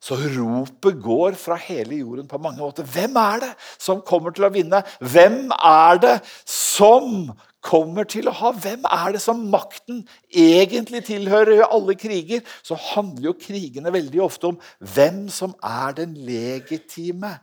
Så 0.03 0.17
ropet 0.19 0.97
går 0.99 1.37
fra 1.39 1.55
hele 1.63 2.01
jorden 2.01 2.27
på 2.27 2.41
mange 2.43 2.59
måter. 2.59 2.89
Hvem 2.89 3.15
er 3.21 3.45
det 3.45 3.51
som 3.79 4.01
kommer 4.03 4.35
til 4.35 4.49
å 4.49 4.51
vinne? 4.51 4.81
Hvem 4.99 5.53
er 5.55 6.01
det 6.03 6.17
som 6.49 7.29
kommer 7.63 8.09
til 8.11 8.27
å 8.27 8.35
ha 8.35 8.51
Hvem 8.57 8.89
er 8.89 9.15
det 9.15 9.23
som 9.23 9.45
makten 9.53 10.01
egentlig 10.27 11.05
tilhører? 11.07 11.61
I 11.61 11.69
alle 11.69 11.95
kriger 11.95 12.43
så 12.67 12.81
handler 12.89 13.29
jo 13.31 13.39
krigene 13.45 13.95
veldig 13.95 14.25
ofte 14.25 14.51
om 14.51 14.59
hvem 14.83 15.29
som 15.31 15.55
er 15.63 15.95
den 16.01 16.19
legitime 16.27 17.37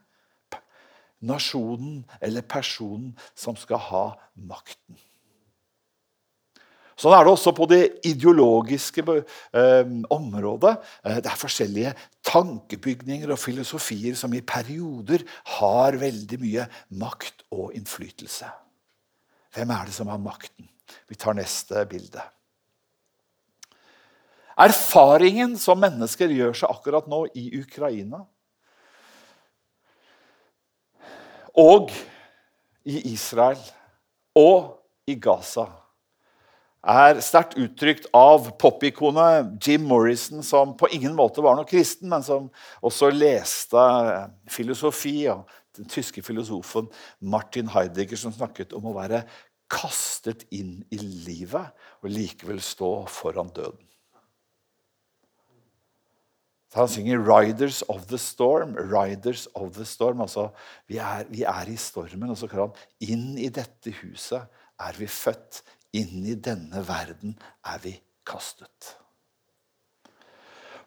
nasjonen 1.25 2.03
eller 2.21 2.45
personen 2.47 3.13
som 3.35 3.57
skal 3.59 3.81
ha 3.89 4.05
makten. 4.35 4.97
Sånn 6.99 7.15
er 7.15 7.23
det 7.23 7.31
også 7.31 7.53
på 7.55 7.63
det 7.71 7.83
ideologiske 8.09 9.03
eh, 9.07 9.91
området. 10.11 10.73
Eh, 11.07 11.19
det 11.23 11.29
er 11.31 11.39
forskjellige 11.39 11.93
tankebygninger 12.27 13.31
og 13.31 13.39
filosofier 13.39 14.17
som 14.19 14.33
i 14.35 14.43
perioder 14.43 15.23
har 15.59 15.95
veldig 16.01 16.39
mye 16.41 16.65
makt 16.99 17.45
og 17.55 17.71
innflytelse. 17.79 18.49
Hvem 19.55 19.71
er 19.77 19.87
det 19.87 19.95
som 19.95 20.11
har 20.11 20.19
makten? 20.19 20.67
Vi 21.07 21.15
tar 21.15 21.37
neste 21.39 21.85
bilde. 21.87 22.25
Erfaringen 24.59 25.55
som 25.55 25.79
mennesker 25.79 26.33
gjør 26.35 26.57
seg 26.57 26.73
akkurat 26.73 27.07
nå 27.07 27.23
i 27.31 27.47
Ukraina 27.61 28.25
og 31.57 31.93
i 32.85 33.01
Israel 33.13 33.59
og 34.37 34.75
i 35.09 35.15
Gaza, 35.19 35.67
er 36.79 37.17
sterkt 37.19 37.57
uttrykt 37.59 38.05
av 38.15 38.53
popikonet 38.61 39.49
Jim 39.65 39.83
Morrison, 39.89 40.39
som 40.45 40.77
på 40.79 40.87
ingen 40.95 41.15
måte 41.17 41.43
var 41.43 41.57
noe 41.57 41.67
kristen, 41.67 42.07
men 42.11 42.23
som 42.23 42.47
også 42.85 43.09
leste 43.11 43.83
filosofi 44.51 45.27
og 45.33 45.43
den 45.75 45.89
tyske 45.91 46.23
filosofen 46.23 46.87
Martin 47.19 47.69
Heidegger 47.73 48.19
som 48.19 48.33
snakket 48.35 48.73
om 48.77 48.87
å 48.89 48.95
være 48.95 49.25
kastet 49.69 50.47
inn 50.55 50.79
i 50.89 51.01
livet 51.03 51.75
og 52.01 52.09
likevel 52.15 52.63
stå 52.63 52.93
foran 53.11 53.51
døden. 53.53 53.88
Så 56.69 56.79
han 56.79 56.87
synger 56.87 57.17
'Riders 57.17 57.81
of 57.89 58.05
the 58.07 58.17
Storm'. 58.17 58.77
Riders 58.77 59.47
of 59.55 59.73
the 59.73 59.85
storm, 59.85 60.21
altså 60.21 60.49
vi 60.87 60.97
er, 60.97 61.25
vi 61.29 61.43
er 61.43 61.65
i 61.67 61.75
stormen. 61.75 62.29
Og 62.29 62.37
så 62.37 62.47
kan 62.47 62.59
han 62.59 62.71
inn 63.01 63.37
i 63.37 63.49
dette 63.49 63.93
huset 64.03 64.41
er 64.79 64.93
vi 64.97 65.07
født. 65.07 65.63
Inn 65.93 66.25
i 66.25 66.35
denne 66.35 66.85
verden 66.85 67.33
er 67.65 67.79
vi 67.81 67.95
kastet 68.25 68.99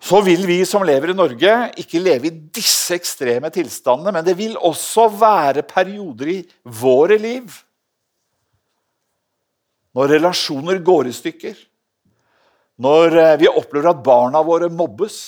så 0.03 0.19
vil 0.27 0.43
vi 0.49 0.59
som 0.67 0.83
lever 0.83 1.13
i 1.13 1.17
Norge, 1.17 1.51
ikke 1.79 2.01
leve 2.03 2.27
i 2.27 2.39
disse 2.55 2.97
ekstreme 2.97 3.53
tilstandene, 3.55 4.11
men 4.17 4.25
det 4.27 4.35
vil 4.39 4.57
også 4.59 5.07
være 5.15 5.63
perioder 5.63 6.33
i 6.33 6.41
våre 6.67 7.19
liv 7.23 7.53
når 9.93 10.15
relasjoner 10.17 10.81
går 10.83 11.11
i 11.11 11.15
stykker, 11.15 11.57
når 12.83 13.17
eh, 13.21 13.35
vi 13.43 13.51
opplever 13.51 13.91
at 13.91 14.01
barna 14.03 14.41
våre 14.43 14.71
mobbes, 14.73 15.19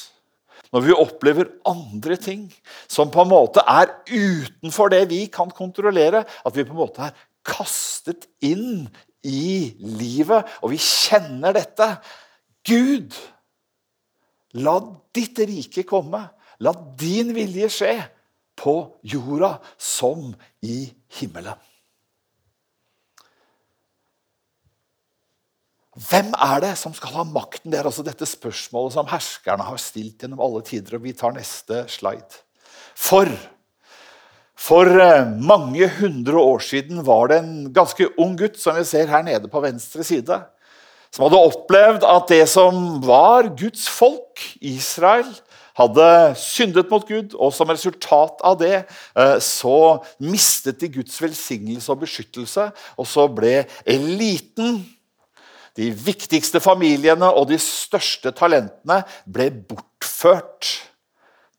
når 0.75 0.83
vi 0.83 0.97
opplever 0.99 1.53
andre 1.71 2.17
ting 2.19 2.49
som 2.91 3.13
på 3.15 3.23
en 3.23 3.31
måte 3.31 3.63
er 3.71 3.93
utenfor 4.11 4.91
det 4.93 5.05
vi 5.13 5.25
kan 5.33 5.53
kontrollere, 5.55 6.25
at 6.27 6.57
vi 6.57 6.67
på 6.67 6.75
en 6.75 6.83
måte 6.83 7.07
er 7.07 7.15
kastet 7.47 8.27
inn 8.43 8.89
i 9.25 9.71
livet, 9.79 10.51
og 10.61 10.75
vi 10.75 10.81
kjenner 10.83 11.55
dette. 11.57 11.89
Gud 12.67 13.15
La 14.55 14.79
ditt 15.15 15.39
rike 15.49 15.83
komme. 15.89 16.21
La 16.63 16.73
din 16.99 17.33
vilje 17.35 17.71
skje 17.73 17.95
på 18.59 18.75
jorda 19.03 19.57
som 19.81 20.31
i 20.63 20.85
himmelen. 21.19 21.59
Hvem 25.95 26.33
er 26.43 26.63
det 26.65 26.73
som 26.79 26.95
skal 26.95 27.13
ha 27.21 27.25
makten? 27.29 27.71
Det 27.71 27.79
er 27.79 27.87
altså 27.87 28.03
dette 28.03 28.27
spørsmålet 28.27 28.97
som 28.97 29.07
herskerne 29.07 29.63
har 29.63 29.79
stilt 29.79 30.25
gjennom 30.25 30.43
alle 30.43 30.63
tider. 30.67 30.97
og 30.97 31.05
Vi 31.07 31.15
tar 31.15 31.37
neste 31.37 31.85
slide. 31.87 32.41
For, 32.99 33.31
for 34.59 34.91
eh, 34.91 35.29
mange 35.39 35.87
hundre 36.01 36.43
år 36.43 36.65
siden 36.67 37.05
var 37.07 37.31
det 37.31 37.39
en 37.43 37.55
ganske 37.75 38.09
ung 38.19 38.35
gutt 38.39 38.59
som 38.59 38.75
vi 38.75 38.83
ser 38.89 39.11
her 39.11 39.23
nede 39.27 39.51
på 39.51 39.63
venstre 39.63 40.03
side, 40.07 40.41
som 41.15 41.29
hadde 41.29 41.43
opplevd 41.47 42.07
at 42.11 42.27
det 42.31 42.43
som 42.51 42.99
var 43.07 43.53
Guds 43.55 43.87
folk, 43.87 44.43
Israel, 44.59 45.31
hadde 45.79 46.09
syndet 46.39 46.91
mot 46.91 47.07
Gud, 47.07 47.35
og 47.35 47.51
som 47.55 47.71
resultat 47.71 48.43
av 48.47 48.59
det 48.59 48.77
eh, 48.83 49.39
så 49.43 50.03
mistet 50.23 50.79
de 50.83 50.91
Guds 50.99 51.17
velsignelse 51.23 51.91
og 51.95 52.03
beskyttelse. 52.03 52.69
Og 52.99 53.09
så 53.11 53.27
ble 53.31 53.65
eliten, 53.87 54.81
de 55.75 55.91
viktigste 55.91 56.61
familiene 56.63 57.29
og 57.35 57.49
de 57.51 57.59
største 57.61 58.31
talentene 58.37 59.03
ble 59.27 59.51
bortført 59.69 60.71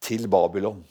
til 0.06 0.30
Babylon. 0.32 0.84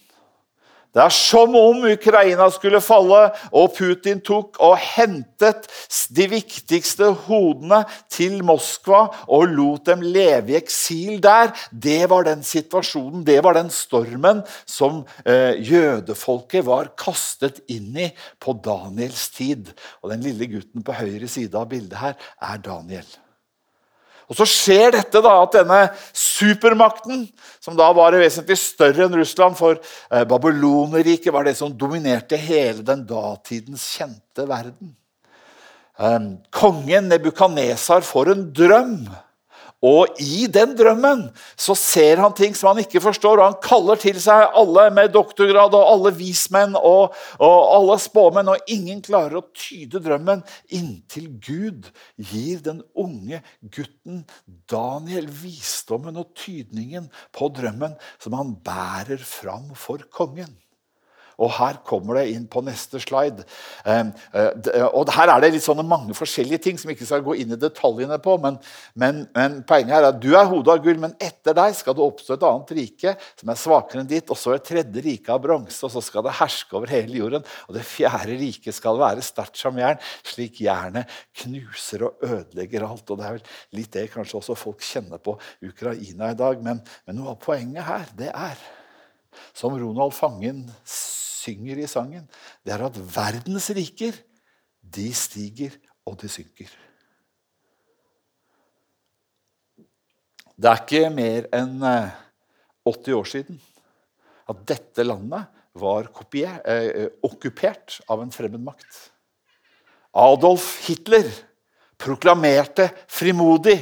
Det 0.94 1.02
er 1.02 1.10
som 1.10 1.56
om 1.58 1.80
Ukraina 1.90 2.46
skulle 2.54 2.78
falle, 2.84 3.24
og 3.50 3.72
Putin 3.74 4.20
tok 4.22 4.60
og 4.62 4.76
hentet 4.78 5.66
de 6.14 6.28
viktigste 6.30 7.08
hodene 7.26 7.80
til 8.12 8.38
Moskva 8.46 9.08
og 9.26 9.48
lot 9.50 9.88
dem 9.90 10.04
leve 10.06 10.54
i 10.54 10.58
eksil 10.60 11.18
der. 11.24 11.50
Det 11.70 12.04
var 12.10 12.28
den 12.28 12.46
situasjonen, 12.46 13.26
det 13.26 13.40
var 13.42 13.58
den 13.58 13.72
stormen 13.74 14.44
som 14.70 15.02
eh, 15.26 15.58
jødefolket 15.58 16.62
var 16.68 16.92
kastet 17.00 17.58
inn 17.66 17.90
i 17.98 18.08
på 18.38 18.54
Daniels 18.62 19.26
tid. 19.34 19.74
Og 20.02 20.14
Den 20.14 20.22
lille 20.22 20.46
gutten 20.54 20.86
på 20.86 20.94
høyre 20.94 21.26
side 21.26 21.58
av 21.58 21.66
bildet 21.74 21.98
her 21.98 22.18
er 22.38 22.62
Daniel. 22.62 23.06
Og 24.30 24.38
Så 24.38 24.46
skjer 24.48 24.94
dette 24.94 25.20
da 25.24 25.34
at 25.42 25.56
denne 25.58 25.80
supermakten, 26.16 27.26
som 27.60 27.76
da 27.76 27.90
var 27.96 28.16
vesentlig 28.16 28.56
større 28.60 29.06
enn 29.06 29.16
Russland 29.18 29.58
For 29.58 29.76
eh, 29.76 30.24
Babylonerriket 30.28 31.32
var 31.34 31.44
det 31.48 31.56
som 31.58 31.74
dominerte 31.76 32.38
hele 32.40 32.84
den 32.86 33.04
datidens 33.08 33.84
kjente 33.98 34.46
verden. 34.48 34.94
Eh, 35.98 36.18
kongen 36.54 37.12
Nebukanesar 37.12 38.06
får 38.06 38.32
en 38.32 38.48
drøm 38.56 38.98
og 39.84 40.20
i 40.22 40.46
den 40.48 40.72
drømmen 40.78 41.26
så 41.60 41.76
ser 41.76 42.22
han 42.22 42.34
ting 42.36 42.56
som 42.56 42.70
han 42.72 42.82
ikke 42.84 43.02
forstår, 43.04 43.40
og 43.40 43.50
han 43.50 43.60
kaller 43.64 44.00
til 44.00 44.18
seg 44.22 44.56
alle 44.56 44.86
med 44.96 45.12
doktorgrad 45.14 45.76
og 45.76 45.84
alle 45.90 46.14
vismenn 46.16 46.78
og, 46.78 47.14
og 47.36 47.58
alle 47.76 47.98
spåmenn, 48.00 48.52
og 48.54 48.72
ingen 48.72 49.02
klarer 49.04 49.40
å 49.40 49.46
tyde 49.52 50.00
drømmen 50.04 50.44
inntil 50.74 51.28
Gud 51.44 51.92
gir 52.16 52.64
den 52.64 52.80
unge 52.96 53.42
gutten 53.60 54.24
Daniel 54.70 55.28
visdommen 55.28 56.16
og 56.20 56.32
tydningen 56.38 57.10
på 57.36 57.52
drømmen 57.54 57.98
som 58.22 58.38
han 58.40 58.56
bærer 58.64 59.20
fram 59.20 59.72
for 59.78 60.06
kongen. 60.14 60.54
Og 61.42 61.50
her 61.56 61.78
kommer 61.86 62.20
det 62.20 62.28
inn 62.34 62.46
på 62.50 62.62
neste 62.64 63.00
slide. 63.02 63.44
Ehm, 63.88 64.12
eh, 64.34 64.84
og 64.86 65.10
Her 65.14 65.32
er 65.34 65.42
det 65.42 65.52
litt 65.54 65.66
sånne 65.66 65.84
mange 65.86 66.14
forskjellige 66.16 66.62
ting 66.62 66.78
som 66.78 66.90
vi 66.90 66.96
ikke 66.96 67.08
skal 67.08 67.24
gå 67.26 67.36
inn 67.42 67.54
i 67.54 67.60
detaljene 67.60 68.18
på. 68.22 68.36
Men, 68.42 68.58
men, 68.94 69.24
men 69.34 69.60
poenget 69.66 69.96
er 69.98 70.08
at 70.10 70.20
du 70.22 70.30
er 70.34 70.48
hodet 70.50 70.76
av 70.76 70.82
gull, 70.84 71.00
men 71.02 71.16
etter 71.22 71.56
deg 71.56 71.74
skal 71.78 71.96
det 71.96 72.04
oppstå 72.04 72.36
et 72.36 72.46
annet 72.48 72.74
rike 72.78 73.16
som 73.40 73.52
er 73.52 73.60
svakere 73.60 74.04
enn 74.04 74.10
ditt. 74.10 74.30
Og 74.30 74.38
så 74.38 74.54
et 74.54 74.66
tredje 74.66 75.04
rike 75.04 75.34
av 75.34 75.42
bronse, 75.44 75.80
og 75.86 75.94
så 75.94 76.04
skal 76.04 76.26
det 76.26 76.36
herske 76.40 76.78
over 76.78 76.92
hele 76.94 77.18
jorden. 77.18 77.48
Og 77.68 77.78
det 77.78 77.86
fjerde 77.88 78.38
riket 78.40 78.78
skal 78.78 79.00
være 79.00 79.24
sterkt 79.24 79.58
som 79.60 79.78
jern, 79.80 80.00
slik 80.26 80.62
jernet 80.64 81.10
knuser 81.42 82.06
og 82.08 82.24
ødelegger 82.24 82.86
alt. 82.86 83.10
Og 83.10 83.20
det 83.20 83.28
er 83.28 83.38
vel 83.38 83.80
litt 83.80 83.92
det 83.94 84.08
kanskje 84.14 84.40
også 84.40 84.58
folk 84.58 84.82
kjenner 84.84 85.22
på 85.22 85.36
Ukraina 85.64 86.32
i 86.32 86.38
dag. 86.38 86.62
Men, 86.64 86.82
men 87.06 87.20
noe 87.20 87.34
av 87.34 87.42
poenget 87.42 87.86
her, 87.86 88.08
det 88.18 88.30
er 88.30 88.58
som 89.54 89.74
Ronald 89.78 90.14
Fangen 90.14 90.64
synger 91.44 91.82
i 91.82 91.90
sangen, 91.90 92.24
det 92.64 92.74
er 92.74 92.86
at 92.86 92.96
verdens 92.96 93.70
riker, 93.76 94.16
de 94.80 95.08
stiger 95.16 95.76
og 96.04 96.18
de 96.20 96.28
synker. 96.28 96.72
Det 100.54 100.70
er 100.70 100.82
ikke 100.84 101.10
mer 101.10 101.48
enn 101.56 101.80
80 101.82 103.08
eh, 103.10 103.16
år 103.16 103.30
siden 103.30 103.58
at 104.50 104.60
dette 104.68 105.06
landet 105.06 105.48
var 105.80 106.12
kopier, 106.14 106.60
eh, 106.68 107.08
okkupert 107.26 107.98
av 108.08 108.22
en 108.22 108.30
fremmed 108.30 108.62
makt. 108.62 109.00
Adolf 110.14 110.86
Hitler 110.86 111.26
proklamerte 111.98 112.86
frimodig 113.10 113.78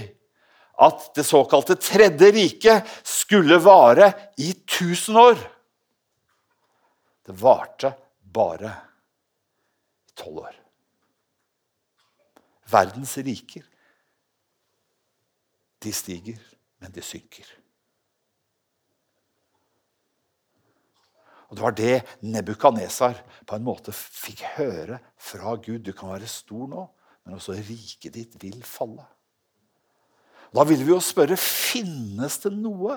at 0.82 1.10
det 1.16 1.26
såkalte 1.28 1.76
Tredje 1.76 2.30
riket 2.32 2.88
skulle 3.04 3.60
vare 3.60 4.08
i 4.40 4.54
1000 4.54 5.18
år. 5.20 5.42
Det 7.22 7.34
varte 7.38 7.92
bare 8.22 8.72
i 10.08 10.14
tolv 10.18 10.42
år. 10.46 10.58
Verdens 12.72 13.16
riker, 13.18 13.64
de 15.82 15.92
stiger, 15.92 16.40
men 16.80 16.94
de 16.94 17.02
synker. 17.04 17.46
Og 21.52 21.56
Det 21.56 21.62
var 21.62 21.74
det 21.76 21.96
Nebukadnesar 22.24 23.18
på 23.44 23.56
en 23.58 23.64
måte 23.66 23.92
fikk 23.92 24.40
høre 24.56 24.96
fra 25.20 25.52
Gud. 25.60 25.82
Du 25.84 25.92
kan 25.92 26.08
være 26.14 26.30
stor 26.30 26.64
nå, 26.70 26.86
men 27.26 27.36
også 27.36 27.58
riket 27.58 28.14
ditt 28.14 28.38
vil 28.40 28.62
falle. 28.64 29.04
Da 30.52 30.64
vil 30.64 30.80
vi 30.80 30.94
jo 30.94 31.00
spørre 31.04 31.36
finnes 31.36 32.38
det 32.40 32.54
noe 32.56 32.96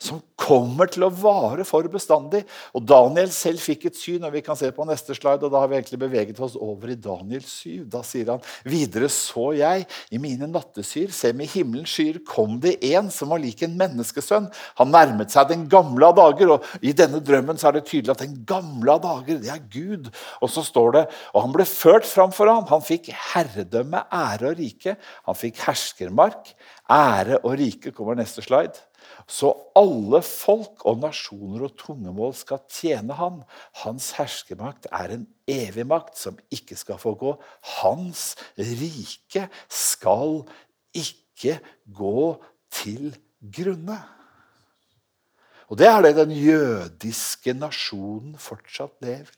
som 0.00 0.20
kommer 0.40 0.88
til 0.88 1.04
å 1.04 1.10
vare 1.12 1.64
for 1.68 1.84
bestandig. 1.92 2.40
Og 2.76 2.84
Daniel 2.88 3.28
selv 3.34 3.60
fikk 3.60 3.86
et 3.90 3.98
syn, 4.00 4.24
og 4.24 4.32
vi 4.32 4.40
kan 4.44 4.56
se 4.56 4.70
på 4.72 4.86
neste 4.88 5.14
slide, 5.16 5.44
og 5.44 5.52
da 5.52 5.60
har 5.60 5.68
vi 5.70 5.76
egentlig 5.76 6.00
beveget 6.00 6.40
oss 6.40 6.56
over 6.56 6.92
i 6.92 6.96
Daniel 6.96 7.44
7. 7.44 7.84
Da 7.92 8.00
sier 8.06 8.32
han 8.32 8.42
videre 8.64 9.10
så 9.12 9.50
jeg 9.58 9.84
i 10.10 10.20
mine 10.22 10.48
nattesyr, 10.50 11.12
se 11.14 11.34
med 11.36 11.52
himmelens 11.52 11.92
skyer 11.92 12.22
kom 12.26 12.56
det 12.62 12.78
en 12.94 13.12
som 13.12 13.34
var 13.34 13.42
lik 13.44 13.60
en 13.66 13.76
menneskesønn. 13.80 14.48
Han 14.80 14.92
nærmet 14.94 15.34
seg 15.34 15.52
den 15.52 15.68
gamle 15.70 16.08
av 16.08 16.16
dager, 16.18 16.56
og 16.56 16.80
i 16.80 16.96
denne 16.96 17.20
drømmen 17.24 17.60
så 17.60 17.68
er 17.70 17.78
det 17.78 17.86
tydelig 17.90 18.16
at 18.16 18.24
den 18.24 18.40
gamle 18.48 18.96
av 18.96 19.04
dager, 19.04 19.40
det 19.44 19.52
er 19.52 19.64
Gud. 19.68 20.08
Og 20.40 20.52
så 20.52 20.64
står 20.64 20.96
det, 20.96 21.06
og 21.34 21.44
han 21.44 21.56
ble 21.56 21.68
ført 21.68 22.08
fram 22.08 22.32
for 22.34 22.48
ham. 22.48 22.64
Han 22.72 22.84
fikk 22.84 23.12
herredømme, 23.34 24.06
ære 24.08 24.54
og 24.54 24.62
rike. 24.64 24.96
Han 25.28 25.36
fikk 25.36 25.60
herskermark. 25.68 26.54
Ære 26.90 27.44
og 27.44 27.52
rike 27.60 27.92
kommer 27.94 28.16
neste 28.18 28.42
slide. 28.42 28.89
Så 29.30 29.52
alle 29.78 30.18
folk 30.26 30.82
og 30.90 30.98
nasjoner 31.04 31.68
og 31.68 31.76
tungemål 31.78 32.32
skal 32.34 32.64
tjene 32.66 33.14
han. 33.14 33.42
Hans 33.84 34.10
herskermakt 34.18 34.88
er 34.90 35.14
en 35.14 35.26
evig 35.50 35.86
makt 35.86 36.18
som 36.18 36.38
ikke 36.50 36.78
skal 36.78 36.98
få 36.98 37.14
gå. 37.20 37.36
Hans 37.78 38.32
rike 38.58 39.46
skal 39.70 40.40
ikke 40.98 41.60
gå 41.94 42.24
til 42.74 43.12
grunne. 43.54 44.00
Og 45.70 45.78
det 45.78 45.86
er 45.86 46.02
det 46.02 46.16
den 46.18 46.34
jødiske 46.34 47.54
nasjonen 47.54 48.34
fortsatt 48.42 48.98
lever. 49.06 49.30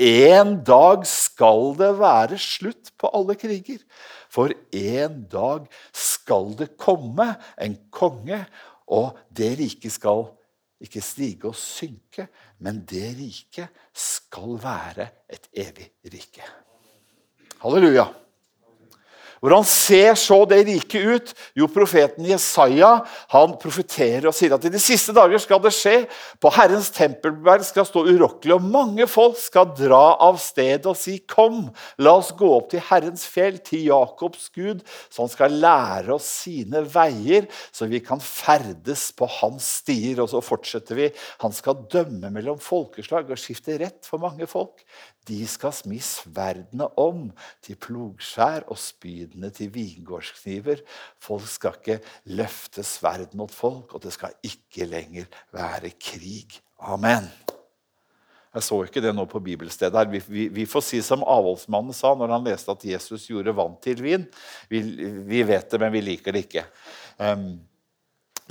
En 0.00 0.60
dag 0.64 1.04
skal 1.08 1.72
det 1.76 1.90
være 1.98 2.38
slutt 2.40 2.92
på 2.96 3.10
alle 3.12 3.36
kriger. 3.36 3.80
For 4.32 4.52
en 4.72 5.24
dag 5.28 5.66
skal 5.92 6.54
det 6.56 6.72
komme 6.80 7.34
en 7.60 7.76
konge 7.92 8.44
og 8.86 9.18
det 9.30 9.52
riket 9.58 9.92
skal 9.92 10.24
ikke 10.82 11.02
stige 11.04 11.46
og 11.46 11.54
synke, 11.58 12.26
men 12.58 12.82
det 12.90 13.12
riket 13.18 13.70
skal 13.94 14.56
være 14.62 15.08
et 15.30 15.46
evig 15.54 15.90
rike. 16.04 16.42
Halleluja. 17.62 18.08
Hvordan 19.42 19.64
ser 19.66 20.14
så 20.14 20.36
det 20.46 20.60
riket 20.68 21.02
ut? 21.02 21.30
Jo, 21.58 21.66
profeten 21.66 22.28
Jesaja 22.28 22.92
han 23.32 23.56
profeterer 23.58 24.28
og 24.30 24.36
sier 24.38 24.54
at 24.54 24.68
i 24.68 24.70
de 24.70 24.78
siste 24.78 25.10
dager 25.16 25.40
skal 25.42 25.58
det 25.64 25.72
skje. 25.74 25.96
På 26.38 26.52
Herrens 26.54 26.92
tempelberg 26.94 27.64
skal 27.66 27.88
stå 27.88 28.04
urokkelig, 28.06 28.54
og 28.54 28.68
mange 28.70 29.08
folk 29.10 29.40
skal 29.42 29.72
dra 29.74 30.14
av 30.22 30.38
sted 30.38 30.86
og 30.86 30.94
si, 30.98 31.16
Kom, 31.32 31.64
la 31.98 32.12
oss 32.20 32.30
gå 32.38 32.46
opp 32.54 32.70
til 32.70 32.84
Herrens 32.86 33.24
fjell, 33.26 33.58
til 33.66 33.88
Jakobs 33.88 34.46
Gud, 34.54 34.84
så 35.10 35.24
han 35.24 35.32
skal 35.32 35.58
lære 35.64 36.14
oss 36.14 36.28
sine 36.44 36.84
veier, 36.92 37.48
så 37.74 37.90
vi 37.90 37.98
kan 38.04 38.22
ferdes 38.22 39.08
på 39.16 39.26
hans 39.40 39.66
stier. 39.82 40.22
Og 40.22 40.30
så 40.30 40.42
fortsetter 40.44 40.98
vi. 40.98 41.10
Han 41.42 41.54
skal 41.56 41.82
dømme 41.90 42.30
mellom 42.30 42.62
folkeslag 42.62 43.26
og 43.26 43.42
skifte 43.42 43.74
rett 43.82 44.06
for 44.06 44.22
mange 44.22 44.46
folk. 44.46 44.84
De 45.28 45.38
skal 45.46 45.74
smi 45.76 46.00
sverdene 46.02 46.88
om 46.98 47.28
til 47.62 47.78
plogskjær 47.78 48.66
og 48.72 48.78
spydene 48.80 49.52
til 49.54 49.70
vingårdskniver. 49.74 50.82
Folk 51.22 51.46
skal 51.50 51.78
ikke 51.78 52.00
løfte 52.34 52.82
sverd 52.86 53.36
mot 53.38 53.52
folk, 53.54 53.94
og 53.94 54.02
det 54.02 54.14
skal 54.16 54.34
ikke 54.42 54.88
lenger 54.90 55.30
være 55.54 55.94
krig. 55.94 56.58
Amen. 56.82 57.30
Jeg 58.52 58.66
så 58.66 58.82
ikke 58.84 59.00
det 59.00 59.14
nå 59.16 59.24
på 59.30 59.40
bibelstedet. 59.40 59.96
her. 59.96 60.10
Vi, 60.10 60.20
vi, 60.26 60.48
vi 60.52 60.66
får 60.68 60.84
si 60.84 61.00
som 61.04 61.22
avholdsmannen 61.24 61.94
sa 61.96 62.12
når 62.18 62.34
han 62.34 62.50
leste 62.50 62.74
at 62.74 62.84
Jesus 62.84 63.30
gjorde 63.30 63.54
vann 63.56 63.78
til 63.80 64.02
vin. 64.04 64.26
Vi, 64.68 64.82
vi 65.24 65.46
vet 65.46 65.70
det, 65.70 65.80
men 65.80 65.94
vi 65.94 66.02
liker 66.04 66.34
det 66.34 66.44
ikke. 66.48 66.66
Um, 67.16 67.62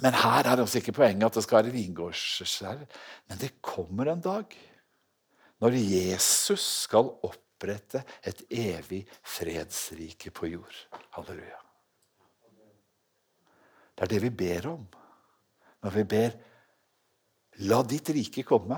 men 0.01 0.17
her 0.17 0.47
er 0.47 0.63
også 0.63 0.79
ikke 0.79 0.95
poenget 0.97 1.27
at 1.27 1.37
det 1.37 1.43
skal 1.45 1.59
være 1.59 1.75
vingårdsskjær. 1.75 2.81
Men 3.29 3.43
det 3.43 3.57
kommer 3.61 4.09
en 4.09 4.23
dag 4.23 4.55
når 5.61 5.77
Jesus 5.77 6.63
skal 6.87 7.11
opprette 7.27 8.03
et 8.25 8.45
evig 8.49 9.03
fredsrike 9.21 10.33
på 10.33 10.49
jord. 10.49 10.79
Halleluja. 11.15 11.59
Det 13.95 14.07
er 14.07 14.13
det 14.15 14.21
vi 14.23 14.33
ber 14.33 14.71
om 14.71 14.87
når 15.81 15.93
vi 15.97 16.03
ber 16.05 16.39
La 17.67 17.81
ditt 17.83 18.09
rike 18.15 18.45
komme. 18.47 18.77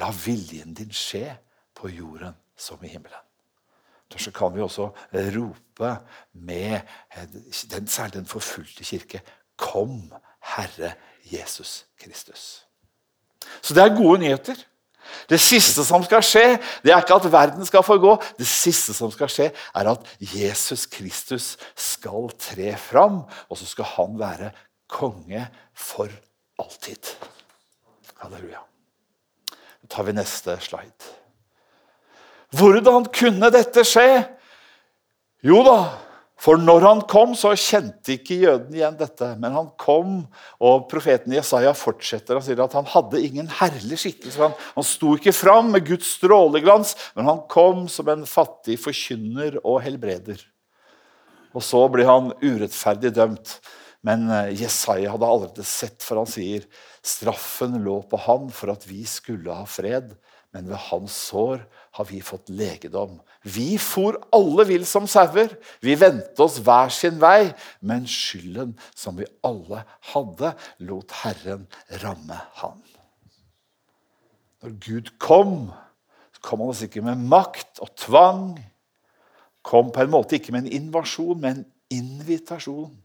La 0.00 0.08
viljen 0.24 0.72
din 0.74 0.90
skje 0.94 1.26
på 1.76 1.90
jorden 1.92 2.34
som 2.56 2.80
i 2.82 2.90
himmelen. 2.90 3.24
Så 4.16 4.32
kan 4.32 4.54
vi 4.54 4.62
også 4.64 4.88
rope 5.34 5.90
med 6.32 6.80
den, 7.68 7.86
særlig 7.86 8.14
den 8.14 8.26
forfulgte 8.26 8.84
kirke 8.84 9.20
Kom, 9.58 10.08
Herre 10.54 10.94
Jesus 11.22 11.84
Kristus. 12.00 12.64
Så 13.62 13.74
det 13.74 13.82
er 13.82 13.96
gode 13.96 14.22
nyheter. 14.22 14.56
Det 15.28 15.40
siste 15.40 15.84
som 15.86 16.04
skal 16.04 16.24
skje, 16.24 16.44
det 16.84 16.92
er 16.92 17.02
ikke 17.02 17.18
at 17.18 17.28
verden 17.32 17.66
skal 17.68 17.84
forgå. 17.86 18.16
Det 18.38 18.46
siste 18.48 18.94
som 18.96 19.12
skal 19.14 19.30
skje, 19.32 19.50
er 19.52 19.90
at 19.92 20.06
Jesus 20.20 20.86
Kristus 20.90 21.56
skal 21.76 22.30
tre 22.40 22.74
fram, 22.80 23.22
og 23.48 23.60
så 23.60 23.68
skal 23.68 23.88
han 23.96 24.18
være 24.20 24.50
konge 24.88 25.44
for 25.76 26.10
alltid. 26.58 27.12
Halleluja. 28.22 28.64
Da 29.52 29.92
tar 29.94 30.08
vi 30.08 30.16
neste 30.16 30.56
slide. 30.64 31.14
Hvordan 32.56 33.06
kunne 33.12 33.50
dette 33.52 33.84
skje? 33.84 34.24
Jo 35.44 35.60
da, 35.62 35.78
for 36.38 36.60
når 36.60 36.84
han 36.86 37.00
kom, 37.10 37.32
så 37.34 37.50
kjente 37.58 38.14
ikke 38.14 38.36
jødene 38.38 38.78
igjen 38.78 38.98
dette. 39.00 39.32
Men 39.42 39.56
han 39.56 39.72
kom, 39.80 40.20
og 40.62 40.84
profeten 40.90 41.34
Jesaja 41.34 41.72
fortsetter 41.74 42.38
og 42.38 42.44
sier 42.46 42.62
at 42.62 42.76
han 42.78 42.86
hadde 42.92 43.22
ingen 43.26 43.50
herlig 43.58 43.98
skikkelse. 44.04 44.44
Han, 44.44 44.54
han 44.76 44.86
sto 44.86 45.16
ikke 45.18 45.34
fram 45.34 45.72
med 45.74 45.88
Guds 45.88 46.12
stråleglans, 46.20 46.94
men 47.18 47.26
han 47.26 47.42
kom 47.50 47.88
som 47.90 48.12
en 48.12 48.22
fattig 48.28 48.78
forkynner 48.84 49.58
og 49.64 49.80
helbreder. 49.86 50.44
Og 51.58 51.64
så 51.64 51.82
blir 51.90 52.06
han 52.06 52.30
urettferdig 52.38 53.12
dømt. 53.18 53.58
Men 54.06 54.28
eh, 54.30 54.54
Jesaja 54.60 55.10
hadde 55.10 55.26
allerede 55.26 55.66
sett, 55.66 55.98
for 56.06 56.22
han 56.22 56.30
sier 56.30 56.68
straffen 57.02 57.80
lå 57.82 57.98
på 58.06 58.20
han 58.28 58.46
for 58.54 58.70
at 58.70 58.86
vi 58.86 59.02
skulle 59.10 59.58
ha 59.58 59.66
fred 59.66 60.14
men 60.50 60.68
ved 60.68 60.80
hans 60.88 61.14
sår 61.28 61.60
har 61.98 62.06
vi 62.08 62.20
fått 62.24 62.48
legedom. 62.48 63.18
Vi 63.46 63.76
for 63.78 64.18
alle 64.34 64.64
vill 64.66 64.86
som 64.86 65.06
sauer. 65.10 65.52
Vi 65.84 65.94
vendte 65.98 66.42
oss 66.42 66.58
hver 66.64 66.90
sin 66.92 67.20
vei, 67.22 67.52
men 67.80 68.06
skylden 68.10 68.74
som 68.98 69.18
vi 69.20 69.28
alle 69.46 69.84
hadde, 70.12 70.54
lot 70.82 71.14
Herren 71.22 71.66
ramme 72.02 72.40
han. 72.62 72.80
Når 74.62 74.74
Gud 74.82 75.12
kom, 75.22 75.68
så 76.34 76.42
kom 76.42 76.64
han 76.64 76.72
oss 76.74 76.82
ikke 76.86 77.04
med 77.06 77.22
makt 77.30 77.78
og 77.84 77.94
tvang. 77.98 78.46
Kom 79.62 79.92
på 79.94 80.02
en 80.02 80.10
måte 80.10 80.38
ikke 80.38 80.54
med 80.54 80.66
en 80.66 80.80
invasjon, 80.82 81.38
men 81.38 81.62
en 81.62 81.68
invitasjon 81.94 82.96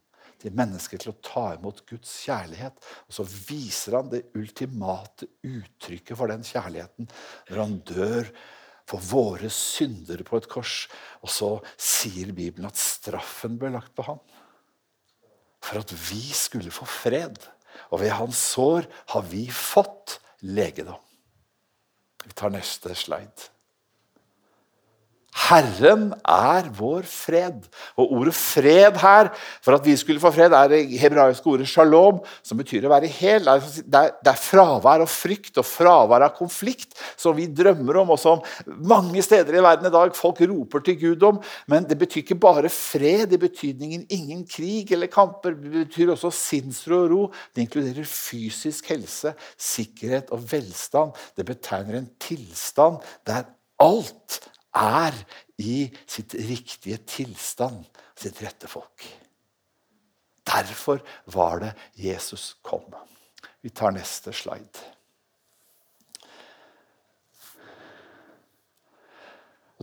til 0.43 0.55
mennesker 0.57 0.99
til 0.99 1.13
å 1.13 1.19
ta 1.23 1.45
imot 1.55 1.83
Guds 1.87 2.09
kjærlighet. 2.25 2.75
Og 3.07 3.15
så 3.15 3.25
viser 3.27 3.99
han 3.99 4.09
det 4.11 4.25
ultimate 4.39 5.29
uttrykket 5.45 6.17
for 6.17 6.31
den 6.31 6.43
kjærligheten 6.47 7.07
når 7.51 7.61
han 7.61 7.77
dør 7.87 8.33
for 8.93 9.01
våre 9.09 9.49
syndere 9.49 10.25
på 10.27 10.37
et 10.37 10.47
kors. 10.51 10.85
Og 11.25 11.31
så 11.33 11.49
sier 11.81 12.29
Bibelen 12.35 12.69
at 12.69 12.79
straffen 12.79 13.57
ble 13.57 13.73
lagt 13.73 13.95
på 13.97 14.05
ham 14.05 14.21
for 15.63 15.79
at 15.79 15.93
vi 16.11 16.21
skulle 16.35 16.73
få 16.75 16.85
fred. 16.89 17.39
Og 17.95 18.03
ved 18.03 18.13
hans 18.13 18.37
sår 18.53 18.85
har 19.15 19.25
vi 19.31 19.47
fått 19.47 20.19
legedom. 20.43 20.99
Vi 22.23 22.35
tar 22.35 22.51
neste 22.53 22.93
slide. 22.95 23.49
Herren 25.33 26.11
er 26.29 26.67
vår 26.77 27.07
fred. 27.09 27.63
Og 27.97 28.11
ordet 28.19 28.35
fred 28.37 28.99
her, 29.01 29.31
for 29.65 29.73
at 29.73 29.85
vi 29.87 29.95
skulle 29.97 30.21
få 30.21 30.29
fred, 30.33 30.53
er 30.53 30.69
det 30.69 30.99
hebraiske 31.01 31.49
ordet 31.49 31.67
shalom, 31.69 32.19
som 32.45 32.59
betyr 32.59 32.85
å 32.85 32.91
være 32.93 33.09
hel. 33.09 33.49
Det 33.81 34.03
er, 34.29 34.37
fravær 34.43 35.03
av 35.05 35.09
frykt 35.09 35.57
og 35.57 35.65
fravær 35.65 36.27
av 36.27 36.35
konflikt 36.37 36.93
som 37.17 37.35
vi 37.37 37.47
drømmer 37.49 38.03
om, 38.03 38.13
og 38.13 38.21
som 38.21 38.43
mange 38.85 39.23
steder 39.25 39.57
i 39.57 39.65
verden 39.65 39.89
i 39.89 39.93
dag 39.93 40.13
folk 40.17 40.43
roper 40.45 40.85
til 40.85 40.99
Gud 41.01 41.27
om. 41.31 41.41
Men 41.71 41.89
det 41.89 41.97
betyr 42.01 42.21
ikke 42.23 42.39
bare 42.43 42.69
fred 42.73 43.33
i 43.33 43.41
betydningen 43.41 44.05
ingen 44.13 44.45
krig 44.49 44.93
eller 44.93 45.11
kamper. 45.11 45.57
Det 45.57 45.73
betyr 45.79 46.13
også 46.13 46.33
sinnsro 46.33 47.03
og 47.03 47.09
ro. 47.09 47.25
Det 47.55 47.65
inkluderer 47.65 48.05
fysisk 48.05 48.93
helse, 48.93 49.33
sikkerhet 49.57 50.29
og 50.35 50.45
velstand. 50.53 51.17
Det 51.33 51.49
betegner 51.49 52.03
en 52.03 52.11
tilstand 52.21 53.01
der 53.25 53.47
alt 53.81 54.52
er 54.73 55.17
i 55.61 55.89
sitt 56.09 56.33
riktige 56.33 56.97
tilstand, 57.05 57.85
sitt 58.17 58.41
rette 58.43 58.69
folk. 58.69 59.05
Derfor 60.43 60.99
var 61.31 61.61
det 61.63 61.71
Jesus 61.95 62.55
kom. 62.65 62.83
Vi 63.63 63.71
tar 63.71 63.93
neste 63.95 64.33
slide. 64.35 64.93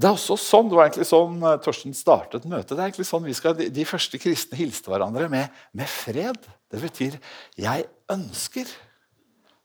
Det 0.01 0.09
er 0.09 0.15
også 0.17 0.37
sånn, 0.41 0.71
det 0.71 0.79
var 0.79 0.87
egentlig 0.87 1.09
sånn 1.11 1.43
eh, 1.45 1.59
Torsten 1.61 1.97
startet 1.97 2.47
møtet. 2.49 2.73
det 2.73 2.79
er 2.79 2.87
egentlig 2.89 3.09
sånn 3.09 3.27
vi 3.27 3.35
skal, 3.37 3.59
de 3.59 3.85
første 3.85 4.21
kristne 4.23 4.57
hilste 4.57 4.89
hverandre 4.89 5.27
med, 5.29 5.51
med 5.77 5.91
fred. 5.93 6.47
Det 6.73 6.81
betyr 6.81 7.19
'jeg 7.59 7.85
ønsker 8.09 8.71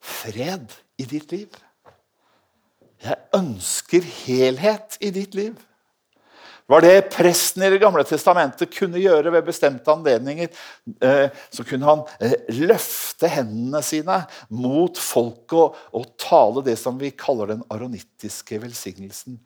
fred 0.02 0.76
i 1.00 1.06
ditt 1.08 1.32
liv'. 1.32 1.56
Jeg 3.06 3.22
ønsker 3.38 4.06
helhet 4.26 4.98
i 5.04 5.12
ditt 5.13 5.36
liv. 5.38 5.56
Var 6.65 6.82
det 6.82 7.10
presten 7.13 7.62
i 7.62 7.70
Det 7.70 7.82
gamle 7.82 8.02
testamentet 8.08 8.74
kunne 8.74 8.98
gjøre 8.98 9.30
ved 9.36 9.46
bestemte 9.46 9.91
anledninger, 9.94 10.50
eh, 11.06 11.28
så 11.54 11.65
kunne 11.68 11.86
han 11.86 12.02
eh, 12.18 12.34
løfte 12.58 13.30
hendene 13.30 13.84
sine 13.86 14.24
mot 14.50 14.98
folket 14.98 15.78
og, 15.94 16.08
tale 16.18 16.65
det 16.65 16.78
som 16.82 16.98
vi 16.98 17.13
kaller 17.13 17.54
den 17.54 17.62
aronittiske 17.70 18.58
velsignelsen. 18.63 19.38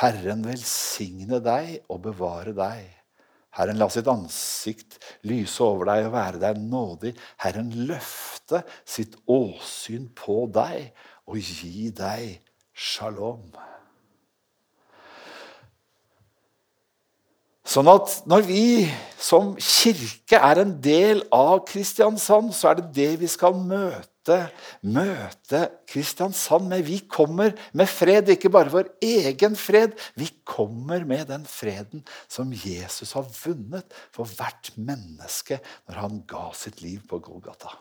Herren 0.00 0.46
velsigne 0.46 1.42
deg 1.44 1.82
og 1.90 2.06
bevare 2.08 2.56
deg. 2.56 2.88
Herren 3.58 3.80
la 3.82 3.90
sitt 3.92 4.08
ansikt 4.08 4.96
lyse 5.28 5.60
over 5.60 5.90
deg 5.90 6.06
og 6.06 6.14
være 6.14 6.40
deg 6.40 6.60
nådig. 6.62 7.12
Herren 7.42 7.72
løfte 7.90 8.62
sitt 8.88 9.18
åsyn 9.28 10.08
på 10.16 10.46
deg 10.54 10.94
og 11.28 11.36
gi 11.36 11.90
deg 11.92 12.38
shalom. 12.80 13.50
Sånn 17.70 17.86
at 17.86 18.24
når 18.26 18.46
vi 18.48 18.62
som 19.20 19.52
kirke 19.62 20.40
er 20.40 20.58
en 20.62 20.72
del 20.82 21.20
av 21.34 21.60
Kristiansand, 21.68 22.50
så 22.56 22.72
er 22.72 22.80
det 22.80 22.88
det 22.96 23.10
vi 23.20 23.28
skal 23.30 23.54
møte, 23.54 24.38
møte 24.82 25.60
Kristiansand 25.90 26.66
med. 26.72 26.82
Vi 26.88 26.98
kommer 27.06 27.52
med 27.76 27.90
fred, 27.92 28.32
ikke 28.32 28.50
bare 28.50 28.72
vår 28.72 28.90
egen 29.06 29.54
fred. 29.60 29.94
Vi 30.18 30.32
kommer 30.42 31.04
med 31.06 31.28
den 31.30 31.44
freden 31.46 32.02
som 32.26 32.50
Jesus 32.50 33.14
har 33.14 33.28
vunnet 33.44 33.94
for 34.10 34.26
hvert 34.26 34.72
menneske 34.80 35.60
når 35.84 36.02
han 36.02 36.18
ga 36.32 36.48
sitt 36.56 36.82
liv 36.82 37.04
på 37.06 37.22
Golgata. 37.22 37.76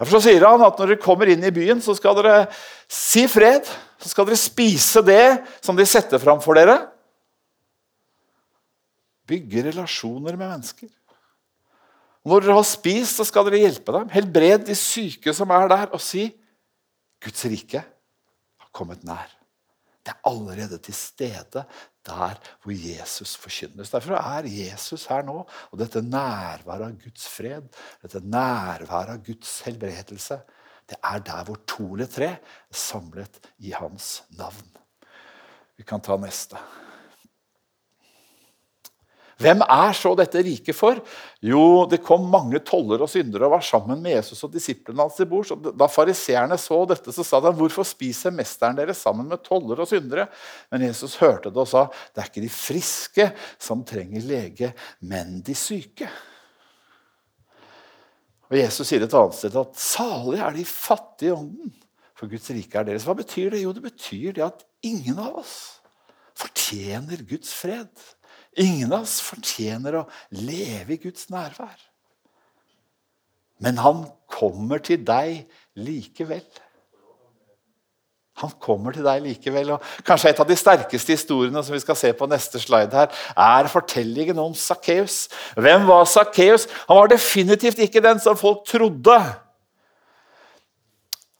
Derfor 0.00 0.22
sier 0.24 0.44
han 0.46 0.62
at 0.64 0.78
når 0.80 0.94
dere 0.94 1.02
kommer 1.02 1.30
inn 1.30 1.44
i 1.44 1.52
byen, 1.54 1.82
så 1.84 1.94
skal 1.96 2.16
dere 2.18 2.46
si 2.90 3.26
fred. 3.30 3.68
Så 4.02 4.10
skal 4.10 4.26
dere 4.28 4.40
spise 4.40 5.02
det 5.06 5.24
som 5.60 5.78
de 5.78 5.86
setter 5.86 6.22
fram 6.22 6.40
for 6.42 6.58
dere. 6.58 6.78
Bygge 9.28 9.68
relasjoner 9.68 10.34
med 10.34 10.48
mennesker. 10.48 10.90
Når 12.26 12.44
dere 12.44 12.56
har 12.58 12.66
spist, 12.66 13.18
så 13.18 13.26
skal 13.26 13.46
dere 13.48 13.62
hjelpe 13.64 13.94
dem. 13.94 14.10
Helbred 14.12 14.66
de 14.68 14.76
syke 14.78 15.34
som 15.34 15.50
er 15.54 15.68
der, 15.70 15.86
og 15.94 16.02
si 16.02 16.28
Guds 17.22 17.44
rike 17.50 17.82
har 17.82 18.70
kommet 18.74 19.04
nær. 19.06 19.30
Det 20.02 20.14
er 20.14 20.22
allerede 20.26 20.78
til 20.82 20.94
stede 20.98 21.62
der 22.06 22.38
hvor 22.62 22.74
Jesus 22.74 23.36
forkynnes. 23.38 23.90
Derfor 23.90 24.18
er 24.18 24.48
Jesus 24.48 25.06
her 25.10 25.22
nå. 25.26 25.42
Og 25.70 25.78
dette 25.78 26.02
nærværet 26.02 26.88
av 26.88 26.98
Guds 27.04 27.28
fred, 27.30 27.68
dette 28.02 28.22
nærværet 28.24 29.16
av 29.16 29.24
Guds 29.26 29.60
helbredelse, 29.66 30.40
det 30.90 30.98
er 30.98 31.22
der 31.24 31.44
hvor 31.46 31.60
to 31.66 31.92
eller 31.94 32.10
tre 32.10 32.30
er 32.36 32.76
samlet 32.76 33.38
i 33.62 33.72
hans 33.76 34.22
navn. 34.38 34.76
Vi 35.78 35.86
kan 35.86 36.02
ta 36.04 36.18
neste. 36.20 36.58
Hvem 39.40 39.62
er 39.64 39.94
så 39.96 40.12
dette 40.18 40.42
riket 40.44 40.76
for? 40.76 40.98
Jo, 41.42 41.86
det 41.90 42.02
kom 42.04 42.26
mange 42.30 42.60
toller 42.66 43.02
og 43.02 43.10
syndere 43.10 43.48
og 43.48 43.54
var 43.56 43.64
sammen 43.64 44.02
med 44.02 44.16
Jesus 44.18 44.42
og 44.44 44.52
disiplene 44.52 45.02
hans 45.02 45.16
til 45.18 45.28
bords. 45.30 45.52
Da 45.78 45.88
fariseerne 45.90 46.58
så 46.60 46.82
dette, 46.90 47.14
så 47.14 47.24
sa 47.24 47.40
de, 47.40 47.52
'Hvorfor 47.52 47.86
spiser 47.86 48.30
mesteren 48.30 48.76
deres 48.76 48.98
sammen 48.98 49.28
med 49.28 49.42
toller 49.42 49.80
og 49.80 49.88
syndere?' 49.88 50.28
Men 50.70 50.82
Jesus 50.82 51.16
hørte 51.16 51.50
det 51.50 51.56
og 51.56 51.68
sa, 51.68 51.86
'Det 51.86 52.22
er 52.22 52.28
ikke 52.30 52.46
de 52.46 52.48
friske 52.48 53.32
som 53.58 53.84
trenger 53.84 54.20
lege, 54.20 54.74
men 55.00 55.40
de 55.40 55.54
syke'. 55.54 56.08
Og 58.50 58.58
Jesus 58.58 58.86
sier 58.86 59.02
et 59.02 59.14
annet 59.14 59.34
sted 59.34 59.56
at 59.56 59.76
'salig 59.76 60.40
er 60.40 60.50
de 60.52 60.64
fattige 60.64 61.32
i 61.32 61.34
ånden', 61.34 61.72
for 62.14 62.28
Guds 62.28 62.50
rike 62.50 62.78
er 62.78 62.84
deres. 62.84 63.04
Hva 63.04 63.14
betyr 63.14 63.50
det? 63.50 63.62
Jo, 63.62 63.72
det 63.72 63.82
betyr 63.82 64.32
det 64.32 64.44
at 64.44 64.64
ingen 64.82 65.18
av 65.18 65.38
oss 65.38 65.80
fortjener 66.36 67.24
Guds 67.28 67.52
fred. 67.54 67.88
Ingen 68.60 68.92
av 68.92 69.06
oss 69.06 69.20
fortjener 69.24 70.02
å 70.02 70.08
leve 70.36 70.96
i 70.96 71.00
Guds 71.00 71.30
nærvær. 71.32 71.78
Men 73.62 73.78
han 73.80 74.04
kommer 74.30 74.82
til 74.82 75.00
deg 75.06 75.46
likevel. 75.78 76.44
Han 78.42 78.52
kommer 78.60 78.94
til 78.96 79.04
deg 79.06 79.22
likevel. 79.22 79.74
og 79.76 79.84
Kanskje 80.06 80.32
et 80.32 80.40
av 80.42 80.48
de 80.48 80.56
sterkeste 80.58 81.14
historiene 81.14 81.62
som 81.62 81.76
vi 81.76 81.82
skal 81.82 81.98
se 81.98 82.10
på 82.16 82.28
neste 82.30 82.60
slide 82.60 82.96
her, 82.96 83.12
er 83.36 83.70
fortellingen 83.70 84.40
om 84.42 84.56
Sakkeus. 84.56 85.26
Hvem 85.54 85.86
var 85.88 86.08
Sakkeus? 86.10 86.66
Han 86.88 87.02
var 87.02 87.12
definitivt 87.12 87.80
ikke 87.84 88.02
den 88.04 88.20
som 88.22 88.38
folk 88.40 88.64
trodde 88.68 89.18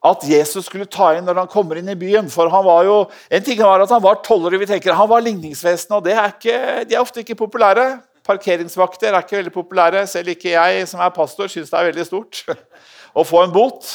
at 0.02 0.24
Jesus 0.26 0.66
skulle 0.66 0.88
ta 0.90 1.12
inn 1.14 1.26
når 1.28 1.44
han 1.44 1.50
kommer 1.50 1.78
inn 1.78 1.90
i 1.92 1.98
byen. 1.98 2.30
For 2.32 2.50
han 2.50 2.64
var 2.66 2.86
jo, 2.88 2.96
En 3.30 3.42
ting 3.46 3.60
var 3.62 3.84
at 3.84 3.90
han 3.94 4.02
var 4.02 4.22
toller, 4.26 4.58
vi 4.58 4.66
tenker, 4.66 4.96
han 4.98 5.10
var 5.10 5.22
ligningsvesen, 5.22 5.94
og 5.94 6.08
er 6.10 6.32
ikke, 6.32 6.84
de 6.88 6.96
er 6.96 7.02
ofte 7.02 7.22
ikke 7.22 7.38
populære. 7.38 8.00
Parkeringsvakter 8.26 9.12
er 9.12 9.22
ikke 9.22 9.38
veldig 9.38 9.54
populære. 9.54 10.06
Selv 10.10 10.34
ikke 10.34 10.54
jeg 10.54 10.88
som 10.90 11.02
er 11.02 11.14
pastor, 11.14 11.50
syns 11.50 11.70
det 11.70 11.78
er 11.78 11.90
veldig 11.90 12.06
stort 12.06 12.42
å 13.18 13.26
få 13.26 13.44
en 13.44 13.54
bot. 13.54 13.86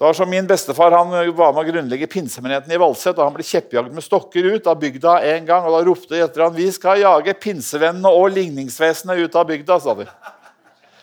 Det 0.00 0.06
var 0.06 0.16
som 0.16 0.30
Min 0.32 0.46
bestefar 0.48 0.94
han 0.96 1.10
var 1.12 1.52
med 1.52 1.60
å 1.60 1.66
grunnlegge 1.66 2.08
pinsemenigheten 2.08 2.72
i 2.72 2.80
Valset. 2.80 3.18
og 3.18 3.26
Han 3.26 3.34
ble 3.34 3.44
kjeppjagd 3.44 3.92
med 3.92 4.04
stokker 4.04 4.46
ut 4.56 4.68
av 4.68 4.78
bygda 4.80 5.18
en 5.34 5.48
gang. 5.48 5.66
og 5.68 5.76
Da 5.76 5.80
ropte 5.84 6.14
de 6.14 6.22
etter 6.24 6.44
han, 6.46 6.56
vi 6.56 6.70
skal 6.72 7.02
jage 7.02 7.34
pinsevennene 7.36 8.08
og 8.08 8.32
ligningsvesenet 8.32 9.20
ut 9.20 9.36
av 9.36 9.44
bygda. 9.48 9.76
sa 9.80 9.96
de. 9.98 10.06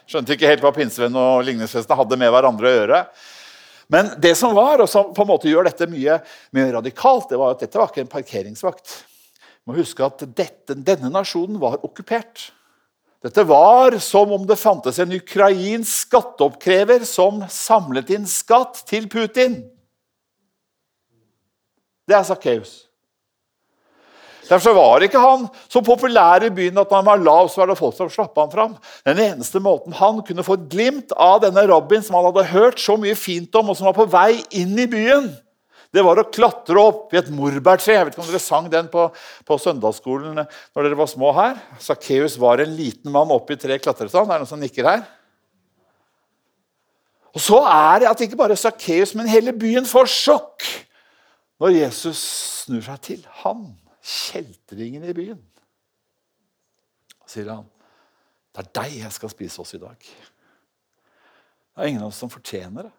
Skjønte 0.10 0.34
ikke 0.34 0.50
helt 0.50 0.65
hva 0.65 0.74
pinsevennene 0.74 1.26
og 1.36 1.46
ligningsvesenet 1.46 1.98
hadde 2.00 2.17
med 2.17 2.34
hverandre 2.34 2.72
å 2.72 2.74
gjøre. 2.74 3.04
Men 3.88 4.12
det 4.19 4.36
som 4.36 4.56
var, 4.56 4.82
og 4.84 4.89
som 4.91 5.13
på 5.15 5.23
en 5.23 5.30
måte 5.30 5.50
gjør 5.52 5.69
dette 5.69 5.88
mye, 5.89 6.19
mye 6.56 6.71
radikalt, 6.76 7.30
det 7.32 7.39
var 7.39 7.56
at 7.56 7.63
dette 7.63 7.80
var 7.80 7.91
ikke 7.91 8.04
en 8.04 8.12
parkeringsvakt. 8.12 8.97
Man 9.63 9.76
må 9.76 9.82
huske 9.82 10.04
at 10.04 10.23
dette, 10.36 10.76
Denne 10.76 11.12
nasjonen 11.12 11.60
var 11.62 11.80
okkupert. 11.84 12.50
Dette 13.23 13.43
var 13.47 13.97
som 14.04 14.32
om 14.36 14.43
det 14.47 14.60
fantes 14.60 15.00
en 15.00 15.15
ukrainsk 15.15 16.08
skatteoppkrever 16.08 17.04
som 17.08 17.41
samlet 17.52 18.12
inn 18.15 18.28
skatt 18.30 18.84
til 18.88 19.08
Putin. 19.12 19.62
Det 22.08 22.15
er 22.15 22.28
Sakkeus. 22.28 22.87
Derfor 24.48 24.76
var 24.78 25.04
ikke 25.04 25.22
han 25.22 25.48
så 25.68 25.82
populær 25.84 26.46
i 26.48 26.52
byen 26.54 26.80
at 26.80 26.92
når 26.92 27.02
han 27.02 27.10
var 27.10 27.24
lav, 27.24 27.50
så 27.52 27.62
var 27.62 27.72
det 27.72 27.80
folk 27.80 27.98
som 27.98 28.12
slapp 28.12 28.38
han 28.40 28.54
fram. 28.54 28.78
Den 29.08 29.20
eneste 29.26 29.60
måten 29.64 29.96
han 29.98 30.22
kunne 30.28 30.46
få 30.46 30.56
et 30.56 30.70
glimt 30.72 31.12
av 31.14 31.42
denne 31.44 31.66
rabbien 31.68 32.06
som 32.06 32.16
han 32.20 32.30
hadde 32.30 32.48
hørt 32.54 32.80
så 32.82 32.96
mye 33.00 33.18
fint 33.20 33.56
om, 33.60 33.74
og 33.74 33.80
som 33.80 33.90
var 33.90 33.98
på 33.98 34.08
vei 34.12 34.40
inn 34.56 34.78
i 34.80 34.88
byen, 34.92 35.28
det 35.96 36.04
var 36.04 36.20
å 36.20 36.28
klatre 36.28 36.80
opp 36.82 37.14
i 37.16 37.20
et 37.22 37.30
morbærtre. 37.32 37.94
Jeg 37.96 38.08
vet 38.08 38.16
ikke 38.16 38.24
om 38.24 38.28
dere 38.30 38.44
sang 38.44 38.66
den 38.72 38.90
på, 38.92 39.08
på 39.48 39.60
søndagsskolen 39.62 40.36
når 40.36 40.84
dere 40.84 41.00
var 41.00 41.10
små 41.10 41.32
her. 41.36 41.56
Sakkeus 41.82 42.36
var 42.42 42.62
en 42.62 42.76
liten 42.76 43.12
mann 43.14 43.32
oppi 43.34 43.56
tre 43.60 43.80
klatrestand. 43.80 44.28
Er 44.28 44.36
det 44.36 44.46
noen 44.46 44.52
som 44.52 44.62
nikker 44.62 44.88
her? 44.88 45.06
Og 47.38 47.44
så 47.44 47.62
er 47.70 48.02
det 48.02 48.12
at 48.12 48.22
ikke 48.26 48.40
bare 48.40 48.58
Sakkeus, 48.60 49.14
men 49.16 49.30
hele 49.32 49.54
byen 49.56 49.88
får 49.88 50.10
sjokk 50.12 50.68
når 51.62 51.76
Jesus 51.80 52.22
snur 52.66 52.84
seg 52.86 53.02
til 53.06 53.22
han, 53.42 53.64
kjeltringen 54.08 55.04
i 55.04 55.15
byen. 55.15 55.41
Og 57.20 57.30
sier 57.30 57.52
han, 57.52 57.67
'Det 58.54 58.63
er 58.63 58.72
deg 58.82 58.98
jeg 59.04 59.12
skal 59.12 59.30
spise 59.30 59.62
oss 59.62 59.74
i 59.74 59.82
dag.' 59.84 60.08
Det 61.78 61.84
er 61.84 61.88
ingen 61.88 62.02
av 62.02 62.08
oss 62.08 62.17
som 62.17 62.30
fortjener 62.30 62.88
det. 62.88 62.91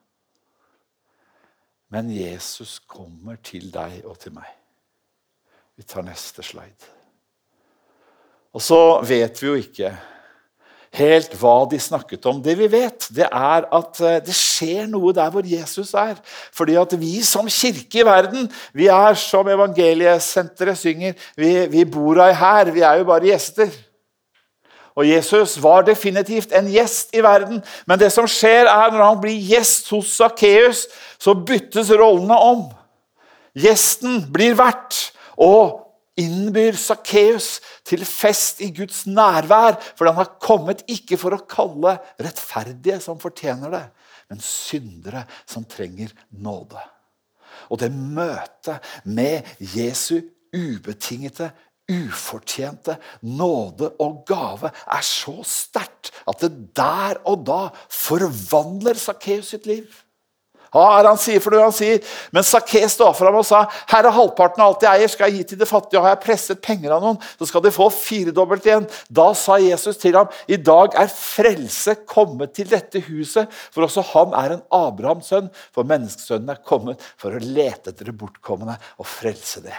Men 1.88 2.10
Jesus 2.10 2.78
kommer 2.78 3.36
til 3.42 3.72
deg 3.72 4.04
og 4.04 4.18
til 4.18 4.32
meg. 4.36 4.46
Vi 5.74 5.82
tar 5.82 6.02
neste 6.02 6.42
slide. 6.42 6.92
Og 8.52 8.62
så 8.62 9.00
vet 9.02 9.42
vi 9.42 9.46
jo 9.48 9.54
ikke 9.54 9.90
helt 10.96 11.34
hva 11.40 11.62
de 11.70 11.78
snakket 11.80 12.26
om. 12.30 12.40
Det 12.42 12.54
vi 12.58 12.68
vet, 12.72 13.08
det 13.14 13.26
er 13.26 13.66
at 13.66 14.00
eh, 14.00 14.20
det 14.24 14.36
skjer 14.36 14.86
noe 14.90 15.12
der 15.16 15.32
hvor 15.32 15.46
Jesus 15.46 15.92
er. 15.98 16.16
Fordi 16.54 16.78
at 16.80 16.94
vi 17.00 17.18
som 17.26 17.50
kirke 17.52 18.00
i 18.00 18.06
verden, 18.06 18.48
vi 18.72 18.88
er 18.92 19.18
som 19.20 19.48
evangeliesenteret 19.48 20.78
synger, 20.78 21.18
vi, 21.36 21.52
vi 21.72 21.84
bor 21.84 22.22
her. 22.22 22.72
Vi 22.74 22.84
er 22.86 23.02
jo 23.02 23.08
bare 23.08 23.28
gjester. 23.28 23.70
Og 24.98 25.06
Jesus 25.06 25.54
var 25.62 25.84
definitivt 25.86 26.52
en 26.58 26.66
gjest 26.72 27.14
i 27.14 27.22
verden, 27.22 27.60
men 27.86 28.00
det 28.00 28.08
som 28.10 28.26
skjer 28.26 28.66
er 28.66 28.90
når 28.90 29.04
han 29.04 29.20
blir 29.22 29.36
gjest 29.46 29.92
hos 29.94 30.10
Sakkeus, 30.18 30.88
så 31.22 31.36
byttes 31.38 31.92
rollene 31.94 32.34
om. 32.34 32.64
Gjesten 33.54 34.24
blir 34.34 34.56
vert 34.58 34.98
og 35.38 35.87
innbyr 36.18 36.76
Sakkeus 36.78 37.58
til 37.86 38.04
fest 38.06 38.62
i 38.64 38.70
Guds 38.74 39.04
nærvær, 39.06 39.78
for 39.96 40.10
han 40.10 40.18
har 40.18 40.36
kommet 40.42 40.84
ikke 40.90 41.18
for 41.20 41.36
å 41.36 41.44
kalle 41.48 41.96
rettferdige 42.20 43.00
som 43.04 43.20
fortjener 43.22 43.72
det, 43.74 43.84
men 44.28 44.42
syndere 44.44 45.24
som 45.48 45.66
trenger 45.68 46.12
nåde. 46.42 46.82
Og 47.68 47.80
det 47.82 47.92
møtet 47.92 48.84
med 49.08 49.46
Jesu 49.74 50.20
ubetingete 50.54 51.50
ufortjente 51.88 52.98
nåde 53.24 53.94
og 54.02 54.20
gave 54.28 54.68
er 54.68 55.04
så 55.04 55.38
sterkt 55.46 56.12
at 56.28 56.42
det 56.44 56.52
der 56.76 57.20
og 57.28 57.46
da 57.48 57.62
forvandler 57.92 58.98
Sakkeus 59.00 59.54
sitt 59.54 59.68
liv. 59.68 59.88
Hva 60.74 60.84
er 60.98 61.08
han 61.08 61.20
sier 61.20 61.42
for 61.42 61.54
noe? 61.54 61.66
Han 61.68 61.74
sier, 61.74 62.02
Men 62.34 62.46
Sakkeus 62.46 62.96
står 62.98 63.14
fram 63.16 63.38
og 63.40 63.46
sa 63.48 63.64
her 63.90 64.08
er 64.08 64.14
halvparten 64.14 64.62
av 64.62 64.74
alt 64.74 64.86
jeg 64.86 65.00
eier, 65.00 65.12
skal 65.12 65.30
jeg 65.30 65.40
gi 65.40 65.48
til 65.52 65.60
de 65.62 65.68
fattige. 65.68 66.02
Har 66.04 66.14
jeg 66.14 66.22
presset 66.24 66.62
penger 66.64 66.94
av 66.96 67.04
noen, 67.04 67.20
så 67.38 67.48
skal 67.48 67.64
de 67.64 67.74
få 67.74 67.88
firedobbelt 67.94 68.68
igjen. 68.68 68.88
Da 69.08 69.30
sa 69.38 69.58
Jesus 69.62 70.00
til 70.00 70.18
ham 70.18 70.32
i 70.46 70.60
dag 70.60 70.96
er 70.98 71.12
frelse 71.12 71.98
kommet 72.08 72.56
til 72.58 72.70
dette 72.70 73.02
huset, 73.08 73.48
for 73.72 73.88
også 73.88 74.04
han 74.12 74.34
er 74.38 74.56
en 74.56 74.66
Abrahams 74.74 75.32
sønn. 75.32 75.52
For 75.74 75.88
menneskesønnen 75.88 76.52
er 76.52 76.64
kommet 76.66 77.04
for 77.20 77.34
å 77.34 77.42
lete 77.42 77.92
etter 77.92 78.10
det 78.10 78.18
bortkomne 78.18 78.76
og 78.98 79.08
frelse 79.08 79.64
det. 79.64 79.76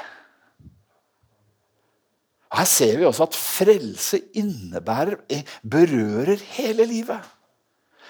Her 2.49 2.65
ser 2.65 2.95
vi 2.97 3.05
også 3.05 3.27
at 3.27 3.35
frelse 3.37 4.19
innebærer, 4.39 5.19
eh, 5.29 5.43
berører 5.61 6.39
hele 6.57 6.85
livet. 6.89 7.21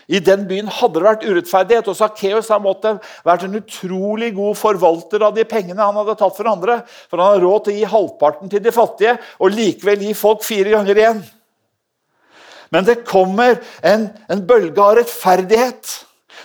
I 0.09 0.19
den 0.25 0.47
byen 0.49 0.69
hadde 0.73 0.97
det 0.97 1.05
vært 1.05 1.25
urettferdighet, 1.27 1.87
og 1.91 1.97
Sakkeus 1.97 2.49
måtte 2.63 2.95
vært 3.27 3.43
en 3.45 3.57
utrolig 3.59 4.31
god 4.33 4.57
forvalter 4.57 5.21
av 5.27 5.35
de 5.35 5.45
pengene 5.45 5.85
han 5.85 5.97
hadde 6.01 6.15
tatt 6.17 6.37
for 6.37 6.49
andre. 6.49 6.79
For 7.11 7.21
han 7.21 7.35
hadde 7.35 7.43
råd 7.45 7.67
til 7.67 7.75
å 7.75 7.77
gi 7.77 7.91
halvparten 7.91 8.49
til 8.49 8.63
de 8.65 8.73
fattige, 8.73 9.19
og 9.37 9.53
likevel 9.53 10.07
gi 10.07 10.15
folk 10.17 10.41
fire 10.47 10.73
ganger 10.73 11.03
igjen. 11.03 11.21
Men 12.73 12.85
det 12.85 13.03
kommer 13.05 13.59
en, 13.85 14.09
en 14.29 14.45
bølge 14.49 14.81
av 14.81 14.97
rettferdighet. 14.97 15.93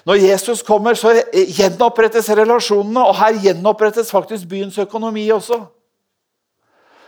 Når 0.05 0.21
Jesus 0.21 0.61
kommer, 0.65 0.97
så 0.97 1.15
gjenopprettes 1.33 2.29
relasjonene, 2.37 3.01
og 3.01 3.17
her 3.17 3.41
gjenopprettes 3.47 4.13
faktisk 4.13 4.49
byens 4.51 4.77
økonomi 4.81 5.25
også. 5.33 5.63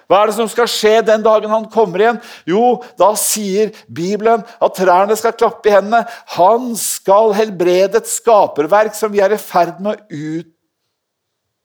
Hva 0.07 0.23
er 0.23 0.31
det 0.31 0.37
som 0.37 0.51
skal 0.51 0.69
skje 0.71 0.95
den 1.07 1.25
dagen 1.25 1.51
han 1.51 1.67
kommer 1.73 2.03
igjen? 2.03 2.21
Jo, 2.47 2.77
da 2.99 3.11
sier 3.19 3.73
Bibelen 3.91 4.45
at 4.63 4.77
trærne 4.79 5.17
skal 5.19 5.35
klappe 5.35 5.71
i 5.71 5.75
hendene. 5.75 6.05
Han 6.37 6.75
skal 6.79 7.35
helbrede 7.37 7.99
et 7.99 8.11
skaperverk 8.11 8.95
som 8.99 9.11
vi 9.15 9.23
er 9.25 9.35
i 9.35 9.41
ferd 9.41 9.83
med 9.83 9.97
å 9.97 10.07
ut 10.11 10.53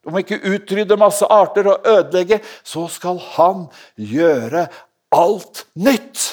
om 0.10 0.18
ikke 0.18 0.40
utrydde 0.50 0.98
masse 0.98 1.28
arter 1.30 1.68
og 1.70 1.86
ødelegge, 1.86 2.40
så 2.66 2.88
skal 2.90 3.20
han 3.36 3.68
gjøre 4.02 4.66
alt 5.14 5.66
nytt. 5.78 6.24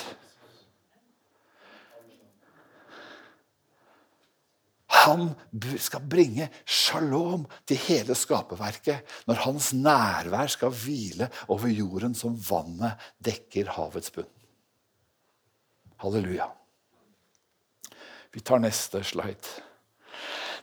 Han 5.05 5.31
skal 5.79 6.05
bringe 6.11 6.49
shalom 6.67 7.45
til 7.69 7.81
hele 7.87 8.17
skaperverket 8.19 9.07
når 9.29 9.43
hans 9.45 9.71
nærvær 9.77 10.51
skal 10.51 10.75
hvile 10.75 11.29
over 11.47 11.71
jorden 11.71 12.17
som 12.19 12.37
vannet 12.49 13.09
dekker 13.25 13.75
havets 13.77 14.13
bunn. 14.15 14.31
Halleluja. 16.03 16.49
Vi 18.35 18.43
tar 18.45 18.61
neste 18.63 19.03
slide. 19.07 19.68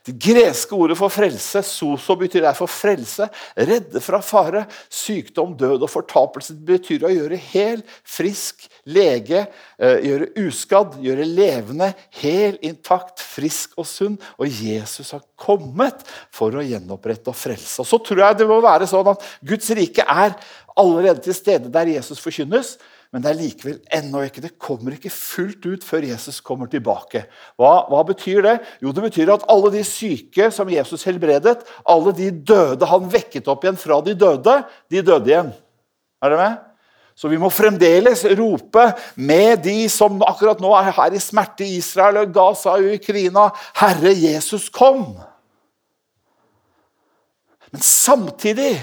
Det 0.05 0.13
greske 0.21 0.75
ordet 0.77 0.95
for 0.99 1.09
frelse, 1.09 1.63
soso, 1.65 2.13
betyr 2.19 2.43
derfor 2.45 2.69
frelse. 2.69 3.25
Redde 3.57 4.01
fra 4.03 4.19
fare. 4.21 4.65
Sykdom, 4.93 5.55
død 5.57 5.81
og 5.81 5.89
fortapelse 5.89 6.53
betyr 6.67 7.07
å 7.07 7.13
gjøre 7.13 7.39
hel, 7.47 7.81
frisk, 8.05 8.67
lege, 8.85 9.47
eh, 9.79 10.05
gjøre 10.05 10.29
uskadd, 10.45 10.99
gjøre 11.01 11.25
levende, 11.25 11.89
hel, 12.21 12.59
intakt, 12.61 13.17
frisk 13.19 13.73
og 13.81 13.89
sunn. 13.89 14.19
Og 14.37 14.45
Jesus 14.45 15.09
har 15.15 15.25
kommet 15.35 16.05
for 16.29 16.53
å 16.53 16.61
gjenopprette 16.61 17.33
og 17.33 17.39
frelse. 17.39 17.81
Og 17.81 17.89
Så 17.89 17.97
tror 18.05 18.27
jeg 18.27 18.37
det 18.37 18.47
må 18.47 18.61
være 18.61 18.85
sånn 18.85 19.09
at 19.09 19.25
Guds 19.41 19.73
rike 19.73 20.05
er 20.05 20.37
allerede 20.77 21.23
til 21.25 21.33
stede 21.33 21.71
der 21.71 21.89
Jesus 21.97 22.21
forkynnes. 22.21 22.77
Men 23.15 23.23
det 23.23 23.29
er 23.31 23.37
likevel 23.39 23.75
ennå 23.95 24.25
ikke. 24.25 24.41
Det 24.43 24.57
kommer 24.59 24.91
ikke 24.91 25.09
fullt 25.13 25.63
ut 25.63 25.83
før 25.87 26.03
Jesus 26.03 26.41
kommer 26.43 26.67
tilbake. 26.67 27.21
Hva, 27.55 27.85
hva, 27.87 28.01
betyr 28.09 28.41
det? 28.43 28.55
Jo, 28.83 28.91
det 28.91 29.05
betyr 29.05 29.29
at 29.31 29.45
alle 29.53 29.69
de 29.71 29.83
syke 29.87 30.49
som 30.51 30.67
Jesus 30.67 31.05
helbredet, 31.07 31.61
alle 31.87 32.11
de 32.17 32.27
døde 32.35 32.89
han 32.89 33.05
vekket 33.13 33.47
opp 33.47 33.63
igjen 33.63 33.79
fra 33.79 34.01
de 34.03 34.17
døde, 34.19 34.55
de 34.91 34.99
døde 34.99 35.31
igjen. 35.31 35.53
Er 36.19 36.33
dere 36.33 36.41
med? 36.41 36.57
Så 37.15 37.31
vi 37.31 37.39
må 37.39 37.47
fremdeles 37.55 38.25
rope 38.35 38.89
med 39.15 39.63
de 39.63 39.77
som 39.87 40.19
akkurat 40.27 40.59
nå 40.59 40.73
er 40.75 40.91
her 40.99 41.15
i 41.15 41.23
smerte 41.23 41.63
i 41.63 41.77
Israel 41.79 42.19
og 42.25 42.35
Gaza 42.35 42.75
og 42.75 42.91
Ukraina. 42.97 43.47
Herre 43.79 44.11
Jesus, 44.11 44.67
kom! 44.67 45.05
Men 47.71 47.79
samtidig 47.79 48.73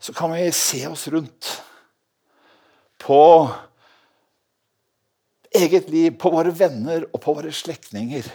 så 0.00 0.16
kan 0.16 0.32
vi 0.32 0.48
se 0.56 0.86
oss 0.88 1.04
rundt 1.12 1.52
på 2.98 3.22
eget 5.56 5.90
liv, 5.92 6.14
på 6.18 6.30
våre 6.32 6.52
venner 6.54 7.06
og 7.12 7.20
på 7.22 7.34
våre 7.36 7.52
slektninger. 7.54 8.28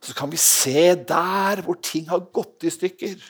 Så 0.00 0.14
kan 0.16 0.30
vi 0.32 0.40
se 0.40 0.94
der 0.94 1.62
hvor 1.64 1.78
ting 1.84 2.08
har 2.08 2.24
gått 2.32 2.64
i 2.64 2.72
stykker. 2.72 3.20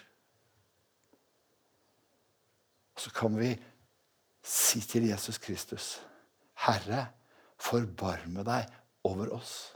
Så 3.00 3.10
kan 3.16 3.34
vi 3.38 3.54
si 4.44 4.80
til 4.84 5.08
Jesus 5.08 5.38
Kristus, 5.38 5.98
Herre, 6.66 7.08
forbarme 7.60 8.44
deg 8.44 8.70
over 9.08 9.32
oss. 9.36 9.72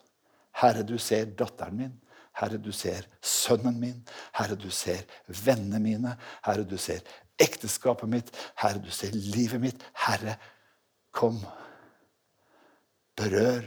Herre, 0.61 0.85
du 0.87 0.97
ser 1.01 1.33
datteren 1.37 1.79
min. 1.79 1.95
Herre, 2.35 2.59
du 2.59 2.73
ser 2.75 3.07
sønnen 3.23 3.77
min. 3.81 4.01
Herre, 4.35 4.57
du 4.59 4.71
ser 4.75 5.05
vennene 5.27 5.81
mine. 5.83 6.15
Herre, 6.45 6.65
du 6.67 6.77
ser 6.79 7.03
ekteskapet 7.41 8.11
mitt. 8.11 8.33
Herre, 8.61 8.83
du 8.83 8.91
ser 8.95 9.15
livet 9.15 9.61
mitt. 9.63 9.87
Herre, 10.07 10.37
kom. 11.15 11.41
Berør. 13.19 13.67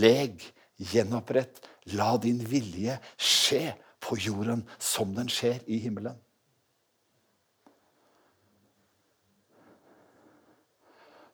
Leg. 0.00 0.42
Gjenopprett. 0.80 1.60
La 1.96 2.14
din 2.22 2.40
vilje 2.46 2.96
skje 3.20 3.74
på 4.00 4.16
jorden 4.20 4.64
som 4.80 5.12
den 5.16 5.28
skjer 5.32 5.60
i 5.68 5.80
himmelen. 5.82 6.16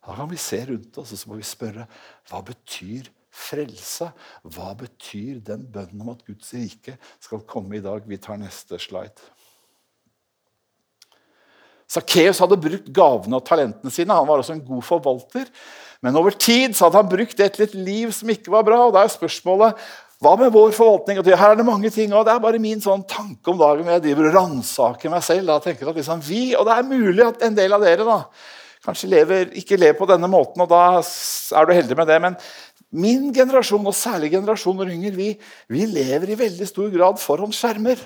Da 0.07 0.15
kan 0.15 0.31
vi 0.31 0.39
se 0.39 0.61
rundt 0.69 0.99
oss 1.03 1.13
og 1.13 1.19
så 1.19 1.31
må 1.31 1.39
vi 1.41 1.47
spørre 1.47 1.87
hva 2.31 2.39
betyr 2.47 3.09
frelse? 3.37 4.11
Hva 4.47 4.73
betyr 4.79 5.41
den 5.45 5.67
bønnen 5.73 6.05
om 6.05 6.13
at 6.15 6.23
Guds 6.27 6.53
rike 6.57 6.97
skal 7.19 7.43
komme 7.49 7.79
i 7.79 7.85
dag? 7.85 8.07
Vi 8.07 8.19
tar 8.23 8.39
neste 8.41 8.79
slide. 8.83 9.33
Sakkeus 11.87 12.41
hadde 12.43 12.59
brukt 12.59 12.89
gavene 12.95 13.39
og 13.39 13.47
talentene 13.47 13.93
sine. 13.95 14.15
Han 14.15 14.27
var 14.27 14.43
også 14.43 14.57
en 14.57 14.65
god 14.67 14.83
forvalter. 14.87 15.47
Men 16.05 16.19
over 16.19 16.35
tid 16.35 16.75
hadde 16.77 16.99
han 16.99 17.09
brukt 17.11 17.39
det 17.39 17.53
til 17.55 17.67
et 17.67 17.77
liv 17.79 18.11
som 18.15 18.31
ikke 18.31 18.53
var 18.53 18.67
bra. 18.67 18.83
og 18.87 18.97
da 18.97 19.05
er 19.05 19.15
spørsmålet, 19.15 19.79
Hva 20.17 20.33
med 20.41 20.49
vår 20.49 20.71
forvaltning? 20.73 21.19
Her 21.21 21.51
er 21.53 21.59
det 21.59 21.65
mange 21.69 21.91
ting, 21.93 22.13
og 22.17 22.25
det 22.25 22.33
er 22.33 22.41
bare 22.41 22.59
min 22.59 22.81
sånn 22.81 23.03
tanke 23.05 23.51
om 23.53 23.59
dagen. 23.61 23.85
når 23.85 23.99
Jeg 23.99 24.05
driver 24.07 24.29
og 24.31 24.35
ransaker 24.39 25.13
meg 25.13 25.23
selv. 25.23 25.47
Da, 25.47 25.59
tenker 25.61 25.91
at 25.91 25.97
liksom 25.97 26.23
vi, 26.25 26.55
Og 26.57 26.65
det 26.65 26.73
er 26.73 26.89
mulig 26.89 27.27
at 27.27 27.43
en 27.43 27.55
del 27.55 27.73
av 27.77 27.85
dere 27.85 28.07
da, 28.07 28.23
kanskje 28.87 29.11
lever, 29.13 29.51
ikke 29.61 29.77
lever 29.77 29.99
på 29.99 30.09
denne 30.09 30.31
måten, 30.31 30.63
og 30.63 30.71
da 30.71 31.03
er 31.03 31.67
du 31.67 31.73
heldig 31.75 31.97
med 31.99 32.09
det. 32.09 32.21
Men 32.23 32.37
min 32.91 33.33
generasjon, 33.35 33.87
og 33.87 33.95
særlig 33.95 34.31
generasjoner 34.33 34.89
yngre, 34.95 35.13
vi, 35.17 35.33
vi 35.69 35.87
lever 35.91 36.33
i 36.33 36.39
veldig 36.39 36.69
stor 36.69 36.89
grad 36.95 37.21
foran 37.21 37.53
skjermer. 37.53 38.01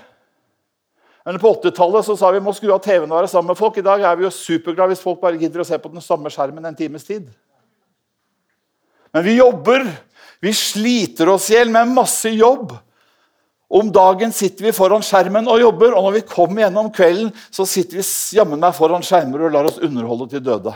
Men 1.25 1.39
På 1.39 1.53
80-tallet 1.55 2.09
sa 2.19 2.31
vi 2.33 2.41
må 2.43 2.53
skru 2.57 2.73
av 2.73 2.81
TV-en 2.85 3.11
og 3.11 3.21
være 3.21 3.31
sammen 3.31 3.53
med 3.53 3.59
folk. 3.59 3.77
I 3.77 3.85
dag 3.85 4.03
er 4.03 4.17
vi 4.17 4.25
jo 4.25 4.33
superglade 4.35 4.95
hvis 4.95 5.05
folk 5.05 5.21
bare 5.21 5.41
gidder 5.41 5.63
å 5.63 5.69
se 5.69 5.79
på 5.79 5.93
den 5.93 6.05
samme 6.05 6.33
skjermen 6.33 6.65
en 6.65 6.79
times 6.79 7.05
tid. 7.05 7.27
Men 9.13 9.27
vi 9.27 9.37
jobber. 9.37 9.85
Vi 10.41 10.53
sliter 10.57 11.29
oss 11.29 11.51
i 11.51 11.59
hjel 11.59 11.73
med 11.73 11.93
masse 11.93 12.33
jobb. 12.33 12.73
Om 13.71 13.93
dagen 13.95 14.33
sitter 14.35 14.67
vi 14.67 14.75
foran 14.75 15.05
skjermen 15.07 15.47
og 15.47 15.61
jobber, 15.61 15.93
og 15.95 16.09
når 16.09 16.17
vi 16.17 16.27
kommer 16.27 16.65
gjennom 16.65 16.89
kvelden, 16.91 17.29
så 17.55 17.63
sitter 17.69 18.01
vi 18.01 18.07
jammen 18.35 18.59
meg 18.59 18.75
foran 18.75 19.05
skjermer 19.07 19.45
og 19.47 19.55
lar 19.55 19.69
oss 19.69 19.79
underholde 19.79 20.27
til 20.33 20.43
døde. 20.43 20.73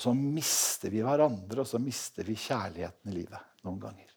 Så 0.00 0.14
mister 0.16 0.94
vi 0.94 1.02
hverandre, 1.04 1.60
og 1.60 1.68
så 1.68 1.82
mister 1.82 2.24
vi 2.24 2.38
kjærligheten 2.38 3.12
i 3.12 3.18
livet 3.18 3.42
noen 3.66 3.82
ganger. 3.82 4.13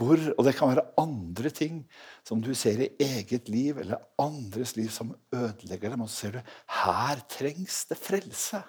Hvor, 0.00 0.16
og 0.38 0.46
det 0.46 0.54
kan 0.56 0.70
være 0.70 0.86
andre 1.00 1.50
ting 1.52 1.80
som 2.24 2.40
du 2.40 2.54
ser 2.56 2.80
i 2.80 2.92
eget 3.04 3.50
liv 3.52 3.78
eller 3.82 4.00
andres 4.20 4.72
liv 4.78 4.88
som 4.92 5.12
ødelegger 5.34 5.92
dem. 5.92 6.06
Og 6.06 6.08
så 6.08 6.16
ser 6.16 6.38
du 6.38 6.54
her 6.80 7.20
trengs 7.28 7.82
det 7.90 7.98
frelse. 8.00 8.62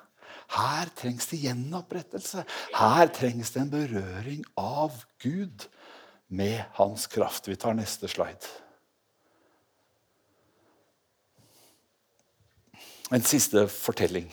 Her 0.51 0.91
trengs 0.95 1.29
det 1.31 1.39
gjenopprettelse. 1.45 2.43
Her 2.75 3.07
trengs 3.15 3.53
det 3.55 3.61
en 3.61 3.71
berøring 3.71 4.43
av 4.59 5.05
Gud 5.23 5.69
med 6.27 6.65
hans 6.75 7.07
kraft. 7.07 7.47
Vi 7.47 7.55
tar 7.55 7.79
neste 7.79 8.11
slide. 8.11 8.51
En 13.11 13.23
siste 13.23 13.67
fortelling. 13.71 14.27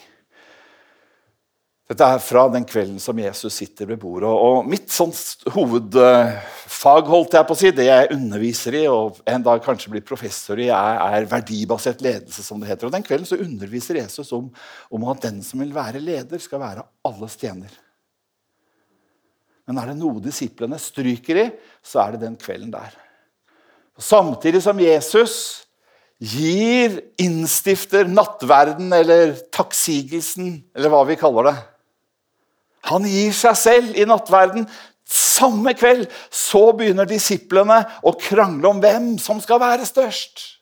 Dette 1.88 2.04
er 2.04 2.18
fra 2.20 2.42
den 2.52 2.66
kvelden 2.68 2.98
som 3.00 3.16
Jesus 3.16 3.54
sitter 3.62 3.88
ved 3.88 3.96
bordet. 4.02 4.28
og 4.28 4.66
Mitt 4.68 4.90
sånn 4.92 5.12
hovedfag 5.54 7.06
holdt 7.08 7.36
jeg 7.38 7.48
på 7.48 7.54
å 7.54 7.58
si, 7.58 7.70
det 7.72 7.86
jeg 7.86 8.10
underviser 8.12 8.74
i, 8.76 8.82
og 8.92 9.22
en 9.24 9.46
dag 9.46 9.62
kanskje 9.64 9.94
blir 9.94 10.04
professor 10.04 10.60
i, 10.60 10.66
er, 10.68 10.98
er 11.00 11.28
verdibasert 11.30 12.04
ledelse. 12.04 12.44
som 12.44 12.60
det 12.60 12.68
heter. 12.68 12.90
Og 12.90 12.92
Den 12.92 13.06
kvelden 13.06 13.24
så 13.28 13.38
underviser 13.40 14.02
Jesus 14.02 14.32
om, 14.36 14.50
om, 14.92 15.06
at 15.08 15.24
den 15.24 15.38
som 15.46 15.62
vil 15.64 15.72
være 15.72 16.02
leder, 16.04 16.42
skal 16.44 16.60
være 16.60 16.84
alles 17.08 17.38
tjener. 17.40 17.72
Men 19.64 19.80
er 19.80 19.88
det 19.88 19.96
noe 20.02 20.20
disiplene 20.24 20.76
stryker 20.80 21.40
i, 21.40 21.46
så 21.80 22.04
er 22.04 22.14
det 22.14 22.26
den 22.26 22.36
kvelden 22.36 22.76
der. 22.76 22.92
Og 23.96 24.04
samtidig 24.04 24.60
som 24.64 24.84
Jesus 24.84 25.38
gir, 26.20 27.00
innstifter 27.16 28.04
nattverden 28.12 28.92
eller 28.92 29.38
takksigelsen, 29.56 30.58
eller 30.76 30.92
hva 30.92 31.04
vi 31.08 31.16
kaller 31.16 31.48
det 31.48 31.56
han 32.86 33.06
gir 33.08 33.34
seg 33.34 33.56
selv 33.58 33.96
i 33.98 34.06
nattverden. 34.08 34.68
Samme 35.08 35.72
kveld 35.76 36.06
så 36.30 36.68
begynner 36.76 37.08
disiplene 37.08 37.80
å 38.04 38.12
krangle 38.20 38.70
om 38.70 38.80
hvem 38.82 39.16
som 39.22 39.40
skal 39.42 39.60
være 39.62 39.88
størst. 39.88 40.58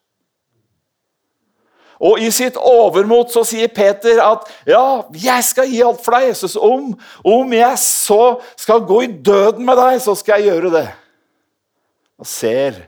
Og 1.96 2.20
I 2.20 2.28
sitt 2.34 2.58
overmot 2.60 3.32
så 3.32 3.40
sier 3.48 3.72
Peter 3.72 4.20
at 4.20 4.50
ja, 4.68 5.06
jeg 5.16 5.44
skal 5.48 5.70
gi 5.70 5.80
alt 5.84 6.02
for 6.04 6.16
deg, 6.16 6.28
Jesus. 6.28 6.56
Om, 6.60 6.90
om 7.24 7.54
jeg 7.56 7.80
så 7.80 8.36
skal 8.60 8.84
gå 8.84 9.00
i 9.06 9.14
døden 9.24 9.64
med 9.64 9.80
deg, 9.80 10.02
så 10.04 10.12
skal 10.18 10.42
jeg 10.42 10.52
gjøre 10.52 10.74
det. 10.76 10.84
Og 12.20 12.28
ser 12.28 12.82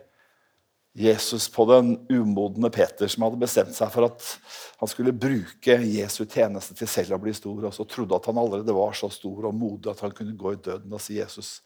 Jesus 0.99 1.47
på 1.55 1.65
den 1.71 1.93
umodne 2.11 2.71
Peter 2.75 3.07
som 3.11 3.23
hadde 3.23 3.39
bestemt 3.39 3.77
seg 3.77 3.91
for 3.95 4.09
at 4.09 4.25
han 4.81 4.91
skulle 4.91 5.15
bruke 5.15 5.77
Jesu 5.87 6.25
tjeneste 6.25 6.75
til 6.79 6.91
selv 6.91 7.15
å 7.15 7.21
bli 7.23 7.35
stor, 7.37 7.69
og 7.69 7.75
så 7.77 7.87
trodde 7.87 8.19
at 8.19 8.27
han 8.27 8.41
allerede 8.41 8.75
var 8.75 8.97
så 8.99 9.11
stor 9.15 9.47
og 9.47 9.55
modig 9.55 9.93
at 9.93 10.03
han 10.03 10.15
kunne 10.17 10.35
gå 10.39 10.57
i 10.57 10.61
døden 10.65 10.95
og 10.95 11.03
si 11.03 11.21
Jesus, 11.21 11.61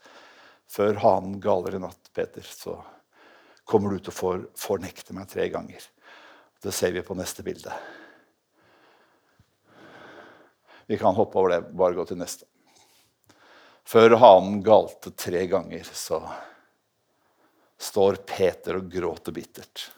før 0.69 1.01
hanen 1.01 1.39
galer 1.41 1.79
i 1.79 1.81
natt, 1.81 2.13
Peter, 2.13 2.45
så 2.45 2.77
kommer 3.65 3.95
du 3.95 4.05
til 4.05 4.13
å 4.13 4.37
fornekte 4.59 5.17
meg 5.17 5.29
tre 5.33 5.49
ganger. 5.49 5.81
Det 6.61 6.71
ser 6.75 6.93
vi 6.93 7.03
på 7.05 7.17
neste 7.17 7.43
bilde. 7.45 7.73
Vi 10.85 10.97
kan 10.97 11.15
hoppe 11.15 11.39
over 11.39 11.55
det. 11.55 11.61
Bare 11.73 11.97
gå 11.97 12.05
til 12.05 12.19
neste. 12.21 12.45
Før 13.87 14.15
hanen 14.21 14.61
galte 14.63 15.11
tre 15.17 15.45
ganger, 15.51 15.87
så 15.89 16.21
står 17.83 18.21
Peter 18.27 18.79
og 18.79 18.89
gråter 18.91 19.35
bittert. 19.35 19.89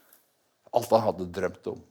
Alt 0.76 0.92
han 0.92 1.06
hadde 1.06 1.30
drømt 1.32 1.70
om. 1.72 1.84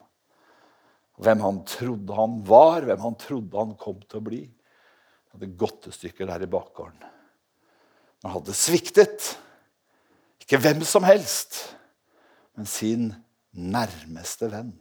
Hvem 1.22 1.44
han 1.44 1.60
trodde 1.68 2.16
han 2.18 2.40
var, 2.46 2.82
hvem 2.82 3.02
han 3.04 3.16
trodde 3.20 3.60
han 3.60 3.74
kom 3.78 4.00
til 4.02 4.18
å 4.18 4.26
bli. 4.26 4.42
Han 5.30 5.38
hadde 5.38 5.58
godtestykker 5.60 6.28
der 6.30 6.46
i 6.46 6.50
bakgården. 6.50 7.10
Han 8.24 8.34
hadde 8.34 8.56
sviktet. 8.56 9.34
Ikke 10.42 10.60
hvem 10.60 10.82
som 10.84 11.06
helst, 11.06 11.60
men 12.58 12.68
sin 12.68 13.12
nærmeste 13.54 14.50
venn. 14.52 14.74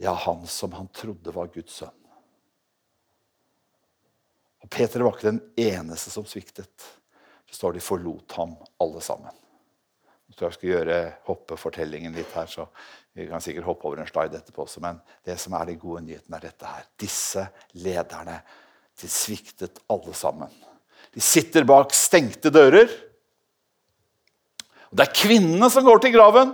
Ja, 0.00 0.12
han 0.14 0.46
som 0.48 0.76
han 0.76 0.88
trodde 0.94 1.32
var 1.34 1.50
Guds 1.52 1.80
sønn. 1.80 1.96
Og 4.60 4.68
Peter 4.72 5.02
var 5.02 5.16
ikke 5.16 5.32
den 5.32 5.42
eneste 5.60 6.12
som 6.12 6.26
sviktet. 6.28 6.86
Det 7.48 7.56
står 7.56 7.74
de 7.76 7.82
forlot 7.82 8.36
ham 8.36 8.54
alle 8.80 9.02
sammen. 9.04 9.34
Tror 10.36 10.48
jeg 10.48 10.58
skal 10.58 10.70
gjøre 10.70 10.96
hoppe 11.26 11.56
fortellingen 11.58 12.14
litt 12.14 12.32
her, 12.36 12.46
så 12.46 12.68
vi 13.16 13.26
kan 13.26 13.42
sikkert 13.42 13.66
hoppe 13.66 13.88
over 13.88 14.00
en 14.00 14.08
slide 14.08 14.38
etterpå 14.38 14.62
også. 14.62 14.82
Men 14.84 15.00
det 15.26 15.36
som 15.42 15.56
er 15.58 15.70
den 15.70 15.78
gode 15.80 16.04
nyheten, 16.06 16.34
er 16.36 16.44
dette 16.44 16.68
her. 16.68 16.84
Disse 17.00 17.48
lederne 17.82 18.38
de 19.00 19.08
sviktet 19.10 19.80
alle 19.90 20.14
sammen. 20.14 20.50
De 21.14 21.22
sitter 21.24 21.64
bak 21.66 21.94
stengte 21.96 22.52
dører. 22.52 22.90
Og 24.90 24.98
Det 24.98 25.06
er 25.06 25.16
kvinnene 25.16 25.70
som 25.70 25.86
går 25.86 26.02
til 26.04 26.14
graven. 26.14 26.52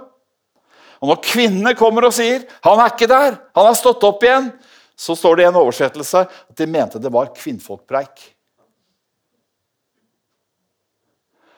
Og 1.02 1.10
når 1.10 1.20
kvinnene 1.24 1.74
kommer 1.76 2.06
og 2.06 2.12
sier 2.12 2.46
'Han 2.62 2.80
er 2.80 2.90
ikke 2.90 3.08
der, 3.08 3.36
han 3.54 3.66
har 3.66 3.74
stått 3.74 4.04
opp 4.04 4.22
igjen', 4.22 4.52
så 4.96 5.14
står 5.14 5.36
det 5.36 5.42
i 5.44 5.48
en 5.48 5.60
oversettelse 5.60 6.18
at 6.18 6.56
de 6.56 6.66
mente 6.66 6.98
det 6.98 7.12
var 7.12 7.34
kvinnfolkpreik. 7.34 8.35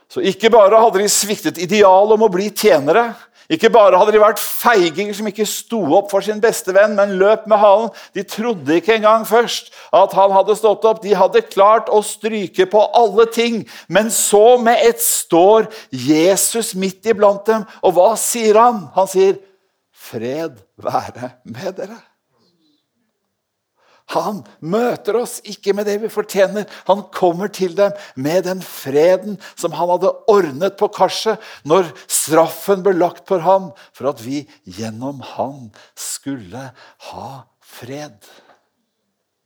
Så 0.09 0.25
ikke 0.25 0.51
bare 0.51 0.81
hadde 0.81 1.03
de 1.03 1.09
sviktet 1.12 1.61
idealet 1.61 2.16
om 2.16 2.25
å 2.25 2.33
bli 2.33 2.49
tjenere, 2.49 3.11
ikke 3.49 3.71
bare 3.73 3.97
hadde 3.97 4.12
de 4.12 4.21
vært 4.21 4.42
feiginger 4.42 5.14
som 5.16 5.29
ikke 5.31 5.47
sto 5.49 5.79
opp 5.97 6.11
for 6.12 6.25
sin 6.25 6.40
beste 6.40 6.73
venn, 6.77 6.92
men 6.99 7.14
løp 7.21 7.47
med 7.49 7.57
halen. 7.62 7.88
De 8.12 8.21
trodde 8.29 8.77
ikke 8.77 8.99
engang 8.99 9.25
først 9.29 9.73
at 9.97 10.12
han 10.18 10.35
hadde 10.37 10.57
stått 10.59 10.85
opp. 10.88 11.01
De 11.01 11.14
hadde 11.16 11.47
klart 11.49 11.88
å 11.88 12.03
stryke 12.05 12.66
på 12.68 12.83
alle 12.97 13.25
ting. 13.33 13.62
Men 13.88 14.12
så 14.12 14.59
med 14.61 14.85
ett 14.85 15.01
står 15.01 15.71
Jesus 15.88 16.75
midt 16.77 17.09
iblant 17.09 17.49
dem. 17.49 17.64
Og 17.81 17.97
hva 17.97 18.11
sier 18.21 18.61
han? 18.61 18.85
Han 18.92 19.09
sier, 19.09 19.40
'Fred 19.97 20.61
være 20.77 21.33
med 21.49 21.73
dere'. 21.81 22.03
Han 24.14 24.40
møter 24.64 25.18
oss 25.21 25.37
ikke 25.44 25.75
med 25.77 25.85
det 25.88 25.99
vi 26.01 26.09
fortjener. 26.12 26.64
Han 26.88 27.03
kommer 27.12 27.51
til 27.53 27.75
dem 27.77 27.92
med 28.16 28.47
den 28.47 28.62
freden 28.64 29.37
som 29.53 29.75
han 29.77 29.90
hadde 29.92 30.14
ordnet 30.33 30.79
på 30.81 30.88
korset 30.97 31.42
når 31.68 31.90
straffen 32.09 32.85
ble 32.87 32.97
lagt 32.97 33.27
på 33.29 33.40
ham, 33.44 33.71
for 33.92 34.09
at 34.12 34.23
vi 34.25 34.47
gjennom 34.64 35.21
han 35.37 35.68
skulle 35.92 36.71
ha 37.11 37.29
fred. 37.61 38.16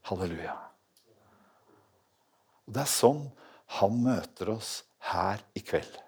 Halleluja. 0.07 0.55
Og 2.69 2.79
Det 2.79 2.85
er 2.85 2.95
sånn 2.95 3.27
han 3.81 3.99
møter 4.05 4.55
oss 4.55 4.83
her 5.11 5.43
i 5.59 5.63
kveld. 5.65 5.99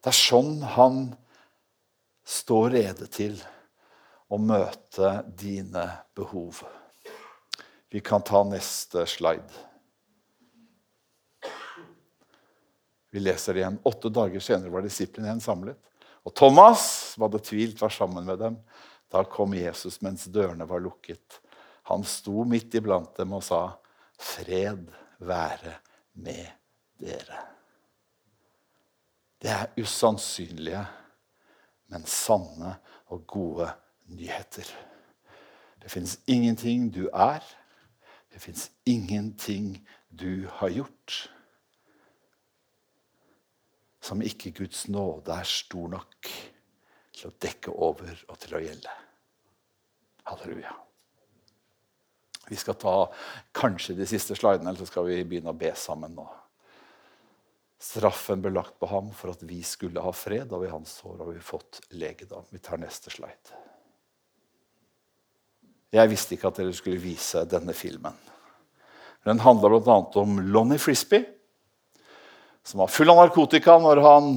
Det 0.00 0.08
er 0.10 0.16
sånn 0.16 0.62
han 0.74 1.02
stå 2.30 2.68
rede 2.70 3.08
til 3.10 3.34
å 4.30 4.38
møte 4.38 5.16
dine 5.38 5.86
behov. 6.14 6.62
Vi 7.90 8.02
kan 8.06 8.22
ta 8.22 8.44
neste 8.46 9.02
slide. 9.10 9.66
Vi 13.10 13.22
leser 13.22 13.58
igjen. 13.58 13.80
Åtte 13.82 14.12
dager 14.14 14.42
senere 14.44 14.70
var 14.70 14.86
disiplene 14.86 15.26
igjen 15.26 15.42
samlet. 15.42 15.78
Og 16.22 16.34
Thomas, 16.36 16.84
som 17.14 17.26
hadde 17.26 17.42
tvilt, 17.42 17.80
var 17.82 17.90
sammen 17.90 18.28
med 18.28 18.38
dem. 18.38 18.60
Da 19.10 19.24
kom 19.26 19.56
Jesus 19.58 19.98
mens 20.04 20.28
dørene 20.30 20.68
var 20.70 20.82
lukket. 20.84 21.40
Han 21.90 22.06
sto 22.06 22.44
midt 22.46 22.76
iblant 22.78 23.16
dem 23.18 23.34
og 23.34 23.42
sa, 23.42 23.74
'Fred 24.14 24.86
være 25.18 25.74
med 26.12 26.46
dere'. 27.00 27.42
Det 29.40 29.50
er 29.50 29.72
usannsynlige 29.80 30.84
men 31.90 32.06
sanne 32.06 32.76
og 33.10 33.26
gode 33.30 33.68
nyheter. 34.10 34.68
Det 35.82 35.90
fins 35.90 36.18
ingenting 36.30 36.88
du 36.94 37.08
er. 37.12 37.44
Det 38.30 38.40
fins 38.42 38.68
ingenting 38.86 39.76
du 40.10 40.46
har 40.60 40.70
gjort 40.70 41.20
som 44.00 44.22
ikke 44.24 44.54
Guds 44.56 44.88
nåde 44.88 45.34
er 45.34 45.46
stor 45.46 45.88
nok 45.92 46.28
til 47.14 47.28
å 47.28 47.36
dekke 47.42 47.72
over 47.84 48.22
og 48.28 48.38
til 48.40 48.56
å 48.56 48.62
gjelde. 48.64 48.94
Halleluja. 50.30 50.72
Vi 52.48 52.58
skal 52.58 52.78
ta 52.80 52.94
kanskje 53.54 53.94
de 53.98 54.08
siste 54.10 54.34
slidene, 54.34 54.72
eller 54.72 54.80
så 54.80 54.88
skal 54.88 55.06
vi 55.06 55.20
begynne 55.22 55.52
å 55.52 55.58
be 55.58 55.70
sammen 55.78 56.16
nå. 56.16 56.24
Straffen 57.90 58.42
ble 58.42 58.52
lagt 58.54 58.76
på 58.78 58.86
ham 58.86 59.08
for 59.16 59.32
at 59.32 59.40
vi 59.42 59.58
skulle 59.66 60.02
ha 60.04 60.12
fred, 60.14 60.52
og 60.54 60.62
i 60.62 60.70
hans 60.70 60.92
sår 61.00 61.24
har 61.24 61.30
vi 61.32 61.42
fått 61.42 61.80
legedom. 61.98 62.44
Vi 62.54 62.60
tar 62.62 62.78
neste 62.78 63.10
slide. 63.10 63.56
Jeg 65.90 66.10
visste 66.12 66.36
ikke 66.36 66.52
at 66.52 66.60
dere 66.60 66.74
skulle 66.76 67.02
vise 67.02 67.42
denne 67.50 67.74
filmen. 67.74 68.14
Den 69.26 69.42
handler 69.42 69.74
bl.a. 69.74 69.96
om 70.22 70.38
Lonnie 70.52 70.78
Frisbee, 70.78 71.26
som 72.62 72.84
var 72.84 72.92
full 72.94 73.10
av 73.10 73.24
narkotika 73.24 73.74
når 73.82 74.02
han 74.04 74.30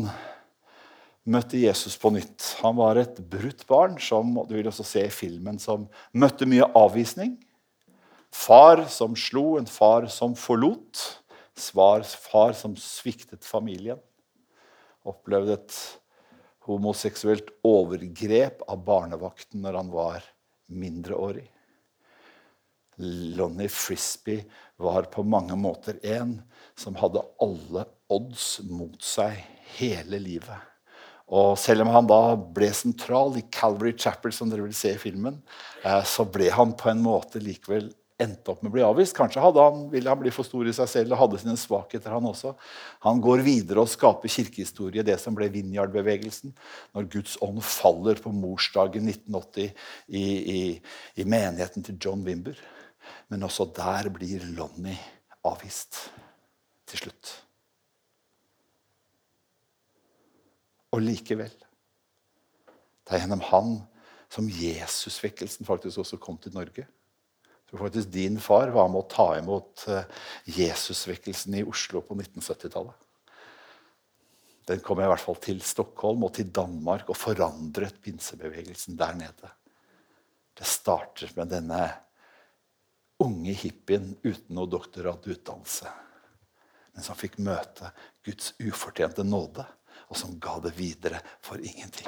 møtte 1.29 1.61
Jesus 1.61 1.93
på 1.99 2.09
nytt. 2.15 2.55
Han 2.63 2.79
var 2.79 2.97
et 2.97 3.21
brutt 3.21 3.67
barn 3.69 3.99
som 4.01 4.33
du 4.47 4.57
vil 4.57 4.71
også 4.71 4.87
se 4.87 5.05
i 5.05 5.13
filmen, 5.13 5.61
som 5.61 5.85
møtte 6.11 6.49
mye 6.49 6.71
avvisning. 6.73 7.37
Far 8.33 8.87
som 8.89 9.13
slo, 9.13 9.59
en 9.59 9.69
far 9.69 10.09
som 10.09 10.33
forlot 10.33 11.03
svar 11.59 12.03
far 12.03 12.53
som 12.57 12.75
sviktet 12.79 13.45
familien. 13.45 13.99
Opplevde 15.03 15.57
et 15.57 15.77
homoseksuelt 16.67 17.49
overgrep 17.67 18.63
av 18.71 18.83
barnevakten 18.85 19.63
når 19.63 19.79
han 19.81 19.91
var 19.93 20.27
mindreårig. 20.71 21.47
Lonnie 23.35 23.71
Frisbee 23.73 24.45
var 24.77 25.09
på 25.11 25.23
mange 25.25 25.55
måter 25.57 25.97
en 26.05 26.37
som 26.77 26.95
hadde 26.99 27.23
alle 27.41 27.87
odds 28.13 28.59
mot 28.69 29.01
seg 29.03 29.39
hele 29.77 30.19
livet. 30.21 30.69
Og 31.33 31.55
selv 31.57 31.85
om 31.85 31.93
han 31.93 32.07
da 32.09 32.35
ble 32.35 32.69
sentral 32.75 33.37
i 33.39 33.45
Calvary 33.53 33.95
Chapel, 33.97 34.33
som 34.35 34.51
dere 34.51 34.67
vil 34.67 34.75
se 34.77 34.93
i 34.93 35.01
filmen, 35.01 35.39
eh, 35.83 36.03
så 36.05 36.27
ble 36.29 36.51
han 36.53 36.75
på 36.77 36.91
en 36.91 37.01
måte 37.01 37.41
likevel 37.41 37.89
endte 38.23 38.51
opp 38.53 38.61
med 38.63 38.71
å 38.71 38.75
bli 38.75 38.83
avvist. 38.85 39.15
Kanskje 39.17 39.43
han, 39.43 39.83
ville 39.91 40.09
han 40.09 40.19
bli 40.21 40.31
for 40.33 40.47
stor 40.47 40.67
i 40.67 40.73
seg 40.75 40.89
selv 40.89 41.15
og 41.15 41.19
hadde 41.21 41.41
sine 41.41 41.55
svakheter, 41.59 42.13
han 42.13 42.25
også. 42.29 42.53
Han 43.05 43.21
går 43.23 43.43
videre 43.45 43.83
og 43.83 43.91
skaper 43.91 44.31
kirkehistorie, 44.31 45.05
det 45.05 45.19
som 45.21 45.35
ble 45.37 45.49
Vinjard-bevegelsen. 45.53 46.53
Når 46.95 47.09
Guds 47.13 47.35
ånd 47.43 47.61
faller 47.65 48.21
på 48.23 48.33
morsdagen 48.35 49.09
1980 49.11 49.69
i, 50.07 50.23
i, 50.23 50.61
i, 51.19 51.27
menigheten 51.27 51.85
til 51.85 51.99
John 52.01 52.25
Wimber. 52.25 52.57
Men 53.31 53.45
også 53.45 53.67
der 53.75 54.09
blir 54.13 54.45
Lonnie 54.55 54.97
avvist 55.43 56.05
til 56.89 57.05
slutt. 57.05 57.35
Og 60.93 61.01
likevel 61.01 61.53
Det 63.03 63.15
er 63.15 63.23
gjennom 63.23 63.41
han 63.49 63.71
som 64.31 64.45
Jesusvekkelsen 64.49 65.67
faktisk 65.67 66.01
også 66.01 66.17
kom 66.21 66.37
til 66.41 66.53
Norge 66.55 66.85
tror 67.73 67.87
faktisk 67.87 68.11
din 68.13 68.37
far 68.39 68.69
var 68.69 68.91
med 68.93 69.01
å 69.01 69.09
ta 69.09 69.31
imot 69.39 69.87
eh, 69.89 70.05
Jesusvekkelsen 70.45 71.55
i 71.57 71.63
Oslo 71.65 72.03
på 72.05 72.13
1970-tallet. 72.19 72.99
Den 74.69 74.83
kom 74.85 75.01
i 75.01 75.07
hvert 75.09 75.23
fall 75.23 75.39
til 75.43 75.57
Stockholm 75.65 76.23
og 76.23 76.35
til 76.37 76.51
Danmark 76.53 77.09
og 77.09 77.17
forandret 77.17 77.97
pinsebevegelsen 78.03 78.95
der 78.99 79.17
nede. 79.17 79.49
Det 80.53 80.69
starter 80.69 81.33
med 81.35 81.49
denne 81.51 81.81
unge 83.25 83.55
hippien 83.57 84.13
uten 84.21 84.53
noe 84.53 84.69
doktorat 84.69 85.25
utdannelse, 85.25 85.89
Men 86.93 87.03
som 87.03 87.17
fikk 87.17 87.39
møte 87.41 87.89
Guds 88.21 88.53
ufortjente 88.61 89.23
nåde, 89.25 89.65
og 90.13 90.17
som 90.17 90.37
ga 90.37 90.59
det 90.61 90.75
videre 90.77 91.23
for 91.41 91.57
ingenting. 91.57 92.07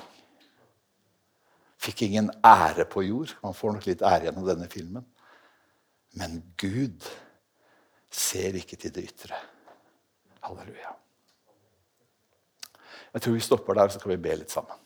Fikk 1.82 2.06
ingen 2.06 2.30
ære 2.46 2.86
på 2.86 3.02
jord. 3.02 3.34
Man 3.42 3.58
får 3.58 3.74
nok 3.74 3.90
litt 3.90 4.06
ære 4.06 4.30
gjennom 4.30 4.46
denne 4.46 4.70
filmen. 4.70 5.06
Men 6.20 6.40
Gud 6.60 7.04
ser 8.12 8.56
ikke 8.56 8.78
til 8.80 8.94
det 8.96 9.04
ytre. 9.10 9.38
Halleluja. 10.46 10.94
Jeg 13.16 13.24
tror 13.24 13.36
vi 13.36 13.44
stopper 13.44 13.78
der, 13.78 13.92
så 13.92 14.00
kan 14.00 14.12
vi 14.12 14.22
be 14.24 14.36
litt 14.40 14.52
sammen. 14.52 14.82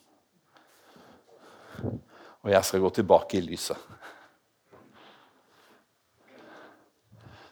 Og 2.39 2.51
jeg 2.53 2.65
skal 2.65 2.83
gå 2.83 2.91
tilbake 2.95 3.39
i 3.39 3.45
lyset. 3.45 3.77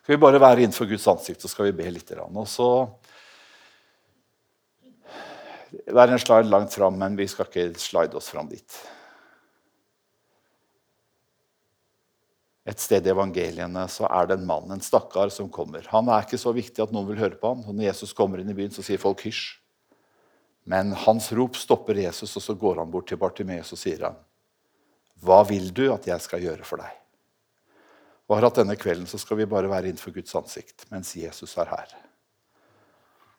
Skal 0.01 0.15
vi 0.15 0.21
bare 0.23 0.39
være 0.39 0.63
innenfor 0.63 0.87
Guds 0.87 1.07
ansikt, 1.11 1.41
så 1.43 1.49
skal 1.51 1.67
vi 1.67 1.79
be 1.81 1.89
litt. 1.91 2.13
Og 2.15 2.47
så 2.47 2.69
Det 5.67 5.97
er 5.99 6.13
en 6.13 6.19
slide 6.19 6.47
langt 6.47 6.73
fram, 6.73 6.95
men 6.95 7.17
vi 7.17 7.27
skal 7.27 7.45
ikke 7.45 7.73
slide 7.75 8.15
oss 8.15 8.29
fram 8.31 8.47
dit. 8.47 8.77
Et 12.67 12.81
sted 12.83 13.05
i 13.07 13.13
evangeliene 13.13 13.85
så 13.91 14.09
er 14.11 14.27
det 14.27 14.37
en 14.37 14.47
mann, 14.49 14.71
en 14.73 14.83
stakkar, 14.83 15.31
som 15.31 15.47
kommer. 15.53 15.85
Han 15.93 16.09
er 16.11 16.25
ikke 16.25 16.39
så 16.41 16.51
viktig 16.55 16.83
at 16.83 16.91
noen 16.91 17.07
vil 17.07 17.21
høre 17.21 17.39
på 17.39 17.53
ham. 17.53 17.63
Når 17.63 17.87
Jesus 17.87 18.11
kommer 18.15 18.41
inn 18.41 18.51
i 18.51 18.57
byen, 18.57 18.73
så 18.75 18.83
sier 18.83 18.99
folk 18.99 19.23
hysj. 19.23 19.55
Men 20.67 20.91
hans 21.05 21.29
rop 21.31 21.55
stopper 21.55 21.95
Jesus, 22.01 22.33
og 22.35 22.43
så 22.43 22.57
går 22.59 22.81
han 22.81 22.91
bort 22.91 23.07
til 23.07 23.19
Bartimeus 23.21 23.71
og 23.71 23.79
sier 23.79 24.03
han, 24.09 24.19
Hva 25.23 25.39
vil 25.47 25.71
du 25.71 25.85
at 25.93 26.09
jeg 26.09 26.19
skal 26.25 26.43
gjøre 26.43 26.67
for 26.67 26.83
deg? 26.83 26.91
Og 28.27 28.35
har 28.35 28.49
hatt 28.49 28.59
denne 28.59 28.75
kvelden 28.75 29.07
så 29.07 29.19
skal 29.21 29.39
vi 29.39 29.47
bare 29.47 29.71
være 29.71 29.87
innenfor 29.87 30.11
Guds 30.11 30.35
ansikt 30.35 30.83
mens 30.91 31.13
Jesus 31.15 31.55
er 31.55 31.71
her. 31.71 31.93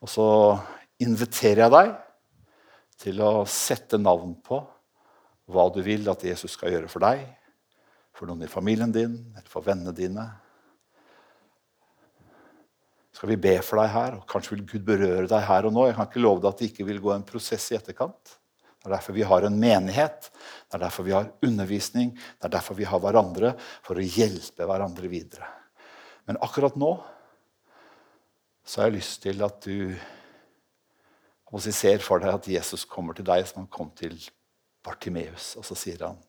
Og 0.01 0.09
så 0.09 0.25
inviterer 1.05 1.67
jeg 1.67 1.75
deg 1.75 1.91
til 3.05 3.21
å 3.21 3.45
sette 3.45 3.99
navn 4.01 4.33
på 4.41 4.63
hva 5.49 5.67
du 5.73 5.83
vil 5.85 6.09
at 6.09 6.25
Jesus 6.25 6.57
skal 6.57 6.73
gjøre 6.73 6.89
for 6.89 7.05
deg 7.05 7.21
for 8.19 8.27
noen 8.27 8.43
i 8.43 8.51
familien 8.51 8.91
din 8.91 9.15
eller 9.31 9.47
for 9.47 9.63
vennene 9.63 9.95
dine. 9.95 10.25
Skal 13.15 13.31
vi 13.31 13.39
be 13.39 13.53
for 13.63 13.79
deg 13.79 13.93
her, 13.93 14.17
og 14.19 14.27
kanskje 14.27 14.57
vil 14.57 14.65
Gud 14.67 14.83
berøre 14.87 15.27
deg 15.27 15.45
her 15.47 15.67
og 15.67 15.73
nå. 15.75 15.87
Jeg 15.87 15.95
kan 15.95 16.09
ikke 16.09 16.23
love 16.23 16.43
deg 16.43 16.51
at 16.51 16.61
det 16.61 16.69
ikke 16.69 16.87
vil 16.87 17.01
gå 17.03 17.13
en 17.15 17.25
prosess 17.27 17.69
i 17.71 17.77
etterkant. 17.79 18.35
Det 18.79 18.87
er 18.87 18.93
derfor 18.95 19.15
vi 19.15 19.25
har 19.27 19.43
en 19.43 19.57
menighet, 19.59 20.29
det 20.31 20.77
er 20.77 20.83
derfor 20.85 21.03
vi 21.03 21.11
har 21.11 21.31
undervisning, 21.43 22.13
det 22.15 22.47
er 22.47 22.53
derfor 22.53 22.77
vi 22.79 22.87
har 22.87 23.01
hverandre, 23.03 23.51
for 23.83 23.99
å 23.99 24.05
hjelpe 24.05 24.67
hverandre 24.67 25.11
videre. 25.11 25.49
Men 26.29 26.39
akkurat 26.43 26.77
nå 26.79 26.93
så 28.63 28.79
har 28.79 28.87
jeg 28.87 28.99
lyst 29.01 29.19
til 29.25 29.43
at 29.43 29.59
du 29.65 29.97
og 31.49 31.63
så 31.65 31.73
ser 31.73 32.03
for 32.05 32.21
deg 32.21 32.35
at 32.35 32.47
Jesus 32.51 32.85
kommer 32.85 33.17
til 33.17 33.25
deg 33.25 33.47
som 33.49 33.63
han 33.63 33.71
kom 33.73 33.89
til 33.97 34.13
Bartimeus. 34.85 35.55
Og 35.57 35.65
så 35.65 35.75
sier 35.75 36.03
han, 36.05 36.19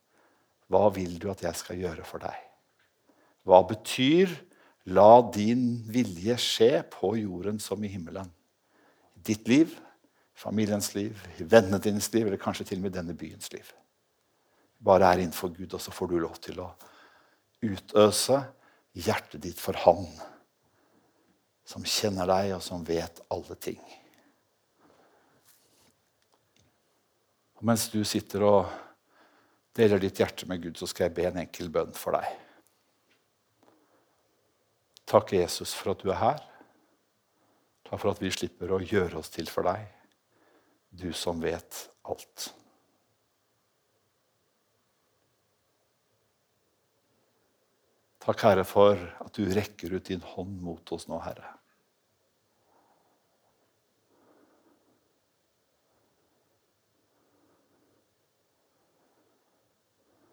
'Hva 0.71 0.87
vil 0.95 1.19
du 1.19 1.31
at 1.31 1.43
jeg 1.43 1.57
skal 1.59 1.81
gjøre 1.83 2.05
for 2.07 2.23
deg?' 2.23 2.47
Hva 3.43 3.63
betyr 3.67 4.31
'la 4.87 5.31
din 5.35 5.83
vilje 5.91 6.37
skje 6.39 6.85
på 6.91 7.17
jorden 7.19 7.59
som 7.59 7.83
i 7.85 7.89
himmelen'? 7.89 8.31
Ditt 9.17 9.49
liv, 9.49 9.75
familiens 10.33 10.95
liv, 10.95 11.19
vennene 11.39 11.79
dines 11.79 12.13
liv, 12.13 12.27
eller 12.27 12.39
kanskje 12.39 12.65
til 12.65 12.79
og 12.79 12.83
med 12.83 12.93
denne 12.93 13.15
byens 13.15 13.53
liv. 13.53 13.67
Bare 14.81 15.13
er 15.13 15.19
innenfor 15.21 15.49
Gud, 15.49 15.75
og 15.75 15.81
så 15.81 15.91
får 15.91 16.07
du 16.09 16.19
lov 16.19 16.39
til 16.41 16.61
å 16.61 16.71
utøse 17.61 18.39
hjertet 18.95 19.43
ditt 19.43 19.61
for 19.61 19.77
Han 19.85 20.07
som 21.71 21.85
kjenner 21.87 22.27
deg, 22.27 22.55
og 22.57 22.63
som 22.65 22.83
vet 22.87 23.21
alle 23.31 23.57
ting. 23.61 23.81
Og 27.61 27.67
mens 27.69 27.91
du 27.93 28.01
sitter 28.09 28.43
og 28.43 28.71
deler 29.77 30.03
ditt 30.03 30.19
hjerte 30.21 30.49
med 30.51 30.63
Gud, 30.65 30.79
så 30.79 30.89
skal 30.91 31.09
jeg 31.09 31.17
be 31.17 31.27
en 31.29 31.43
enkel 31.45 31.71
bønn 31.73 31.93
for 31.97 32.17
deg. 32.19 32.31
Takk, 35.11 35.35
Jesus, 35.35 35.75
for 35.75 35.95
at 35.95 36.03
du 36.03 36.11
er 36.13 36.21
her. 36.21 36.41
Takk 37.89 37.99
for 37.99 38.13
at 38.13 38.23
vi 38.23 38.31
slipper 38.31 38.71
å 38.71 38.83
gjøre 38.83 39.19
oss 39.19 39.33
til 39.35 39.51
for 39.51 39.67
deg, 39.67 39.83
du 40.95 41.11
som 41.17 41.43
vet 41.43 41.85
alt. 42.07 42.51
Takk, 48.21 48.45
Herre, 48.45 48.67
for 48.69 49.01
at 49.25 49.33
du 49.35 49.49
rekker 49.49 49.97
ut 49.97 50.11
din 50.13 50.23
hånd 50.35 50.61
mot 50.63 50.95
oss 50.95 51.09
nå, 51.11 51.19
Herre. 51.25 51.57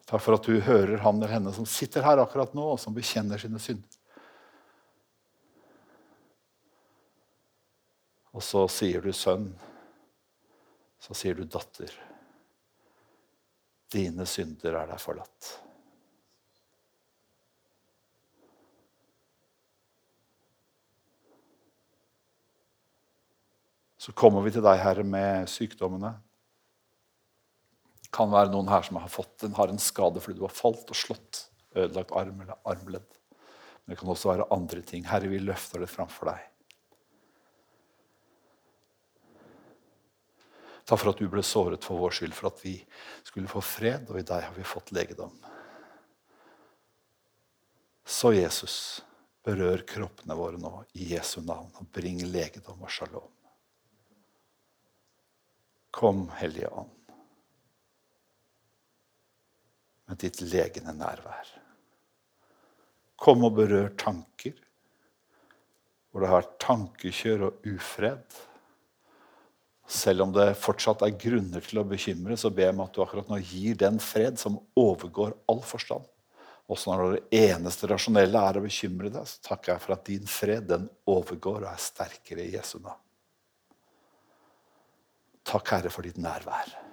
Takk 0.08 0.22
for 0.24 0.38
at 0.38 0.46
du 0.48 0.56
hører 0.64 1.02
han 1.04 1.18
eller 1.18 1.34
henne 1.34 1.50
som 1.52 1.66
sitter 1.68 2.04
her 2.06 2.20
akkurat 2.22 2.54
nå, 2.56 2.64
og 2.72 2.78
som 2.80 2.94
bekjenner 2.96 3.40
sine 3.40 3.60
synder. 3.60 3.98
Og 8.32 8.44
så 8.44 8.62
sier 8.72 9.04
du 9.04 9.12
sønn, 9.12 9.50
så 11.02 11.16
sier 11.16 11.36
du 11.36 11.44
datter. 11.44 11.92
Dine 13.92 14.24
synder 14.28 14.78
er 14.80 14.88
deg 14.88 15.02
forlatt. 15.02 15.50
Så 23.98 24.14
kommer 24.16 24.40
vi 24.46 24.54
til 24.54 24.64
deg, 24.64 24.80
Herre, 24.80 25.04
med 25.04 25.50
sykdommene 25.52 26.14
kan 28.14 28.30
være 28.32 28.52
noen 28.52 28.70
her 28.70 28.84
som 28.86 28.98
har, 29.00 29.10
fått, 29.12 29.44
har 29.56 29.72
en 29.72 29.80
skade 29.82 30.20
fordi 30.24 30.38
du 30.38 30.46
har 30.46 30.54
falt 30.54 30.88
og 30.88 30.96
slått. 30.96 31.44
Ødelagt 31.76 32.14
arm 32.16 32.40
eller 32.40 32.56
armledd. 32.64 33.18
Men 33.84 33.92
det 33.92 33.98
kan 34.00 34.12
også 34.12 34.32
være 34.32 34.48
andre 34.54 34.80
ting. 34.84 35.04
Herre, 35.08 35.28
vi 35.28 35.40
løfter 35.42 35.84
det 35.84 35.90
framfor 35.92 36.32
deg. 36.32 36.46
Takk 40.88 41.02
for 41.02 41.12
at 41.12 41.20
du 41.20 41.28
ble 41.28 41.44
såret 41.44 41.84
for 41.84 42.00
vår 42.00 42.16
skyld, 42.16 42.32
for 42.32 42.48
at 42.48 42.62
vi 42.64 42.78
skulle 43.28 43.50
få 43.52 43.60
fred, 43.60 44.08
og 44.08 44.22
i 44.22 44.24
deg 44.24 44.46
har 44.46 44.56
vi 44.56 44.64
fått 44.64 44.94
legedom. 44.96 45.34
Så 48.08 48.32
Jesus, 48.32 48.76
berør 49.44 49.84
kroppene 49.88 50.36
våre 50.36 50.56
nå 50.56 50.72
i 50.96 51.10
Jesu 51.12 51.42
navn, 51.44 51.68
og 51.76 51.92
bring 51.92 52.24
legedom 52.32 52.80
og 52.80 52.92
shalom. 52.92 53.34
Kom, 55.92 56.30
Hellige 56.40 56.72
Ånd 56.72 56.97
med 60.08 60.20
ditt 60.22 60.40
legende 60.48 60.94
nærvær. 60.96 61.54
Kom 63.18 63.44
og 63.46 63.56
berør 63.58 63.92
tanker 63.98 64.56
hvor 66.08 66.22
det 66.22 66.28
har 66.30 66.40
vært 66.40 66.60
tankekjør 66.64 67.42
og 67.48 67.66
ufred. 67.68 68.38
Selv 69.88 70.24
om 70.24 70.32
det 70.32 70.54
fortsatt 70.60 71.04
er 71.04 71.16
grunner 71.20 71.64
til 71.64 71.80
å 71.82 71.86
bekymre, 71.88 72.36
så 72.40 72.50
ber 72.52 72.70
jeg 72.70 72.76
om 72.76 72.84
at 72.84 72.94
du 72.96 73.02
akkurat 73.04 73.28
nå 73.30 73.40
gir 73.40 73.76
den 73.80 74.00
fred 74.02 74.40
som 74.40 74.56
overgår 74.76 75.36
all 75.52 75.60
forstand. 75.64 76.08
Også 76.68 76.92
når 76.92 77.14
det 77.14 77.44
eneste 77.52 77.88
rasjonelle 77.88 78.40
er 78.50 78.58
å 78.60 78.64
bekymre 78.64 79.12
deg, 79.12 79.28
så 79.28 79.44
takker 79.52 79.74
jeg 79.74 79.84
for 79.84 79.96
at 79.96 80.08
din 80.08 80.28
fred 80.28 80.66
den 80.68 80.88
overgår 81.08 81.62
og 81.62 81.70
er 81.70 81.80
sterkere 81.80 82.44
i 82.44 82.52
Jesu 82.56 82.76
navn. 82.80 83.00
Takk, 85.48 85.70
Herre, 85.72 85.92
for 85.92 86.04
ditt 86.04 86.20
nærvær. 86.20 86.87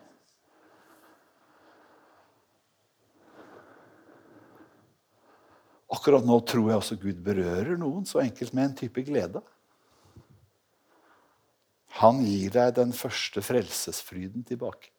Akkurat 5.96 6.26
nå 6.28 6.40
tror 6.48 6.72
jeg 6.72 6.80
også 6.82 6.98
Gud 7.00 7.22
berører 7.24 7.78
noen 7.80 8.08
så 8.10 8.22
enkelt 8.24 8.56
med 8.56 8.70
en 8.70 8.80
type 8.84 9.04
glede. 9.08 9.42
Han 12.02 12.20
gir 12.26 12.52
deg 12.52 12.74
den 12.76 12.92
første 12.96 13.40
frelsesfryden 13.46 14.44
tilbake. 14.48 14.92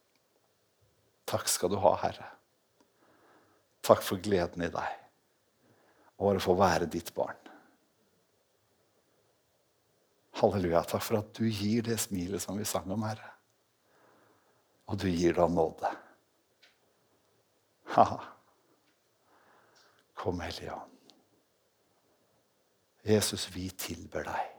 Takk 1.28 1.50
skal 1.50 1.72
du 1.72 1.76
ha, 1.82 1.92
Herre. 2.00 2.30
Takk 3.84 4.00
for 4.02 4.22
gleden 4.22 4.64
i 4.64 4.72
deg 4.72 5.02
og 6.16 6.38
å 6.38 6.40
få 6.40 6.54
være 6.56 6.88
ditt 6.88 7.12
barn. 7.14 7.36
Halleluja. 10.40 10.82
Takk 10.88 11.04
for 11.04 11.20
at 11.20 11.28
du 11.36 11.44
gir 11.48 11.84
det 11.84 11.98
smilet 12.00 12.42
som 12.42 12.56
vi 12.56 12.64
sang 12.68 12.88
om, 12.92 13.04
Herre. 13.04 13.32
Og 14.88 15.00
du 15.00 15.08
gir 15.10 15.36
da 15.36 15.48
nåde. 15.50 15.90
Ha-ha. 17.96 18.35
Kom, 20.16 20.40
Hellige 20.40 20.72
Ånd. 20.72 20.92
Jesus, 23.06 23.46
vi 23.54 23.68
tilber 23.70 24.24
deg. 24.26 24.52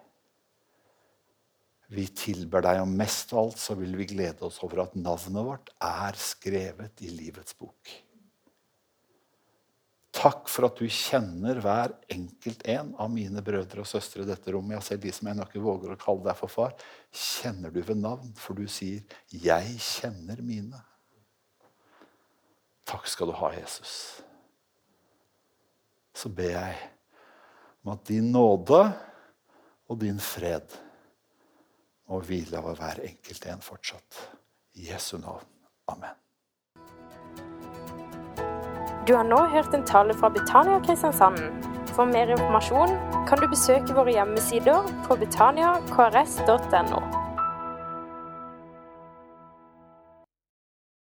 Vi 1.91 2.03
tilber 2.15 2.63
deg, 2.63 2.81
og 2.83 2.91
mest 2.99 3.31
av 3.33 3.45
alt 3.45 3.59
så 3.59 3.75
vil 3.79 3.95
vi 3.97 4.09
glede 4.11 4.45
oss 4.47 4.59
over 4.63 4.83
at 4.85 4.95
navnet 4.99 5.47
vårt 5.47 5.71
er 5.83 6.19
skrevet 6.19 7.01
i 7.03 7.09
livets 7.11 7.55
bok. 7.57 7.93
Takk 10.17 10.47
for 10.49 10.67
at 10.67 10.79
du 10.79 10.87
kjenner 10.91 11.59
hver 11.61 11.93
enkelt 12.11 12.63
en 12.69 12.93
av 12.99 13.11
mine 13.13 13.43
brødre 13.45 13.83
og 13.83 13.89
søstre 13.89 14.23
i 14.23 14.29
dette 14.29 14.53
rommet. 14.53 14.77
Jeg 14.77 14.87
ser 14.87 15.01
de 15.03 15.13
som 15.15 15.29
nok 15.31 15.51
ikke 15.51 15.63
våger 15.63 15.93
å 15.93 15.99
kalle 16.01 16.25
deg 16.27 16.39
for 16.39 16.51
far. 16.51 16.77
Kjenner 17.13 17.73
du 17.73 17.81
ved 17.81 17.99
navn, 18.01 18.33
for 18.35 18.57
du 18.57 18.67
sier 18.67 19.03
'Jeg 19.29 19.77
kjenner 19.79 20.41
mine'. 20.41 20.85
Takk 22.85 23.07
skal 23.07 23.27
du 23.27 23.33
ha, 23.33 23.51
Jesus 23.51 24.23
så 26.17 26.29
ber 26.33 26.49
jeg 26.55 26.77
om 27.85 27.93
at 27.93 28.07
din 28.09 28.31
nåde 28.33 28.81
og 29.87 29.99
din 30.01 30.19
fred 30.19 30.75
må 32.07 32.19
hvile 32.23 32.59
over 32.59 32.79
hver 32.79 33.03
enkelt 33.03 33.45
en 33.45 33.61
fortsatt. 33.61 34.21
I 34.77 34.91
Jesu 34.91 35.17
navn. 35.17 35.45
Amen. 35.87 36.15
Du 39.07 39.15
har 39.15 39.23
nå 39.23 39.39
hørt 39.53 39.73
en 39.73 39.85
tale 39.85 40.13
fra 40.13 40.29
Betania 40.29 40.79
Kristiansand. 40.85 41.39
For 41.95 42.05
mer 42.05 42.29
informasjon 42.35 42.97
kan 43.27 43.41
du 43.41 43.47
besøke 43.49 43.95
våre 43.95 44.13
hjemmesider 44.13 44.91
på 45.07 45.15
betaniakrs.no. 45.21 47.16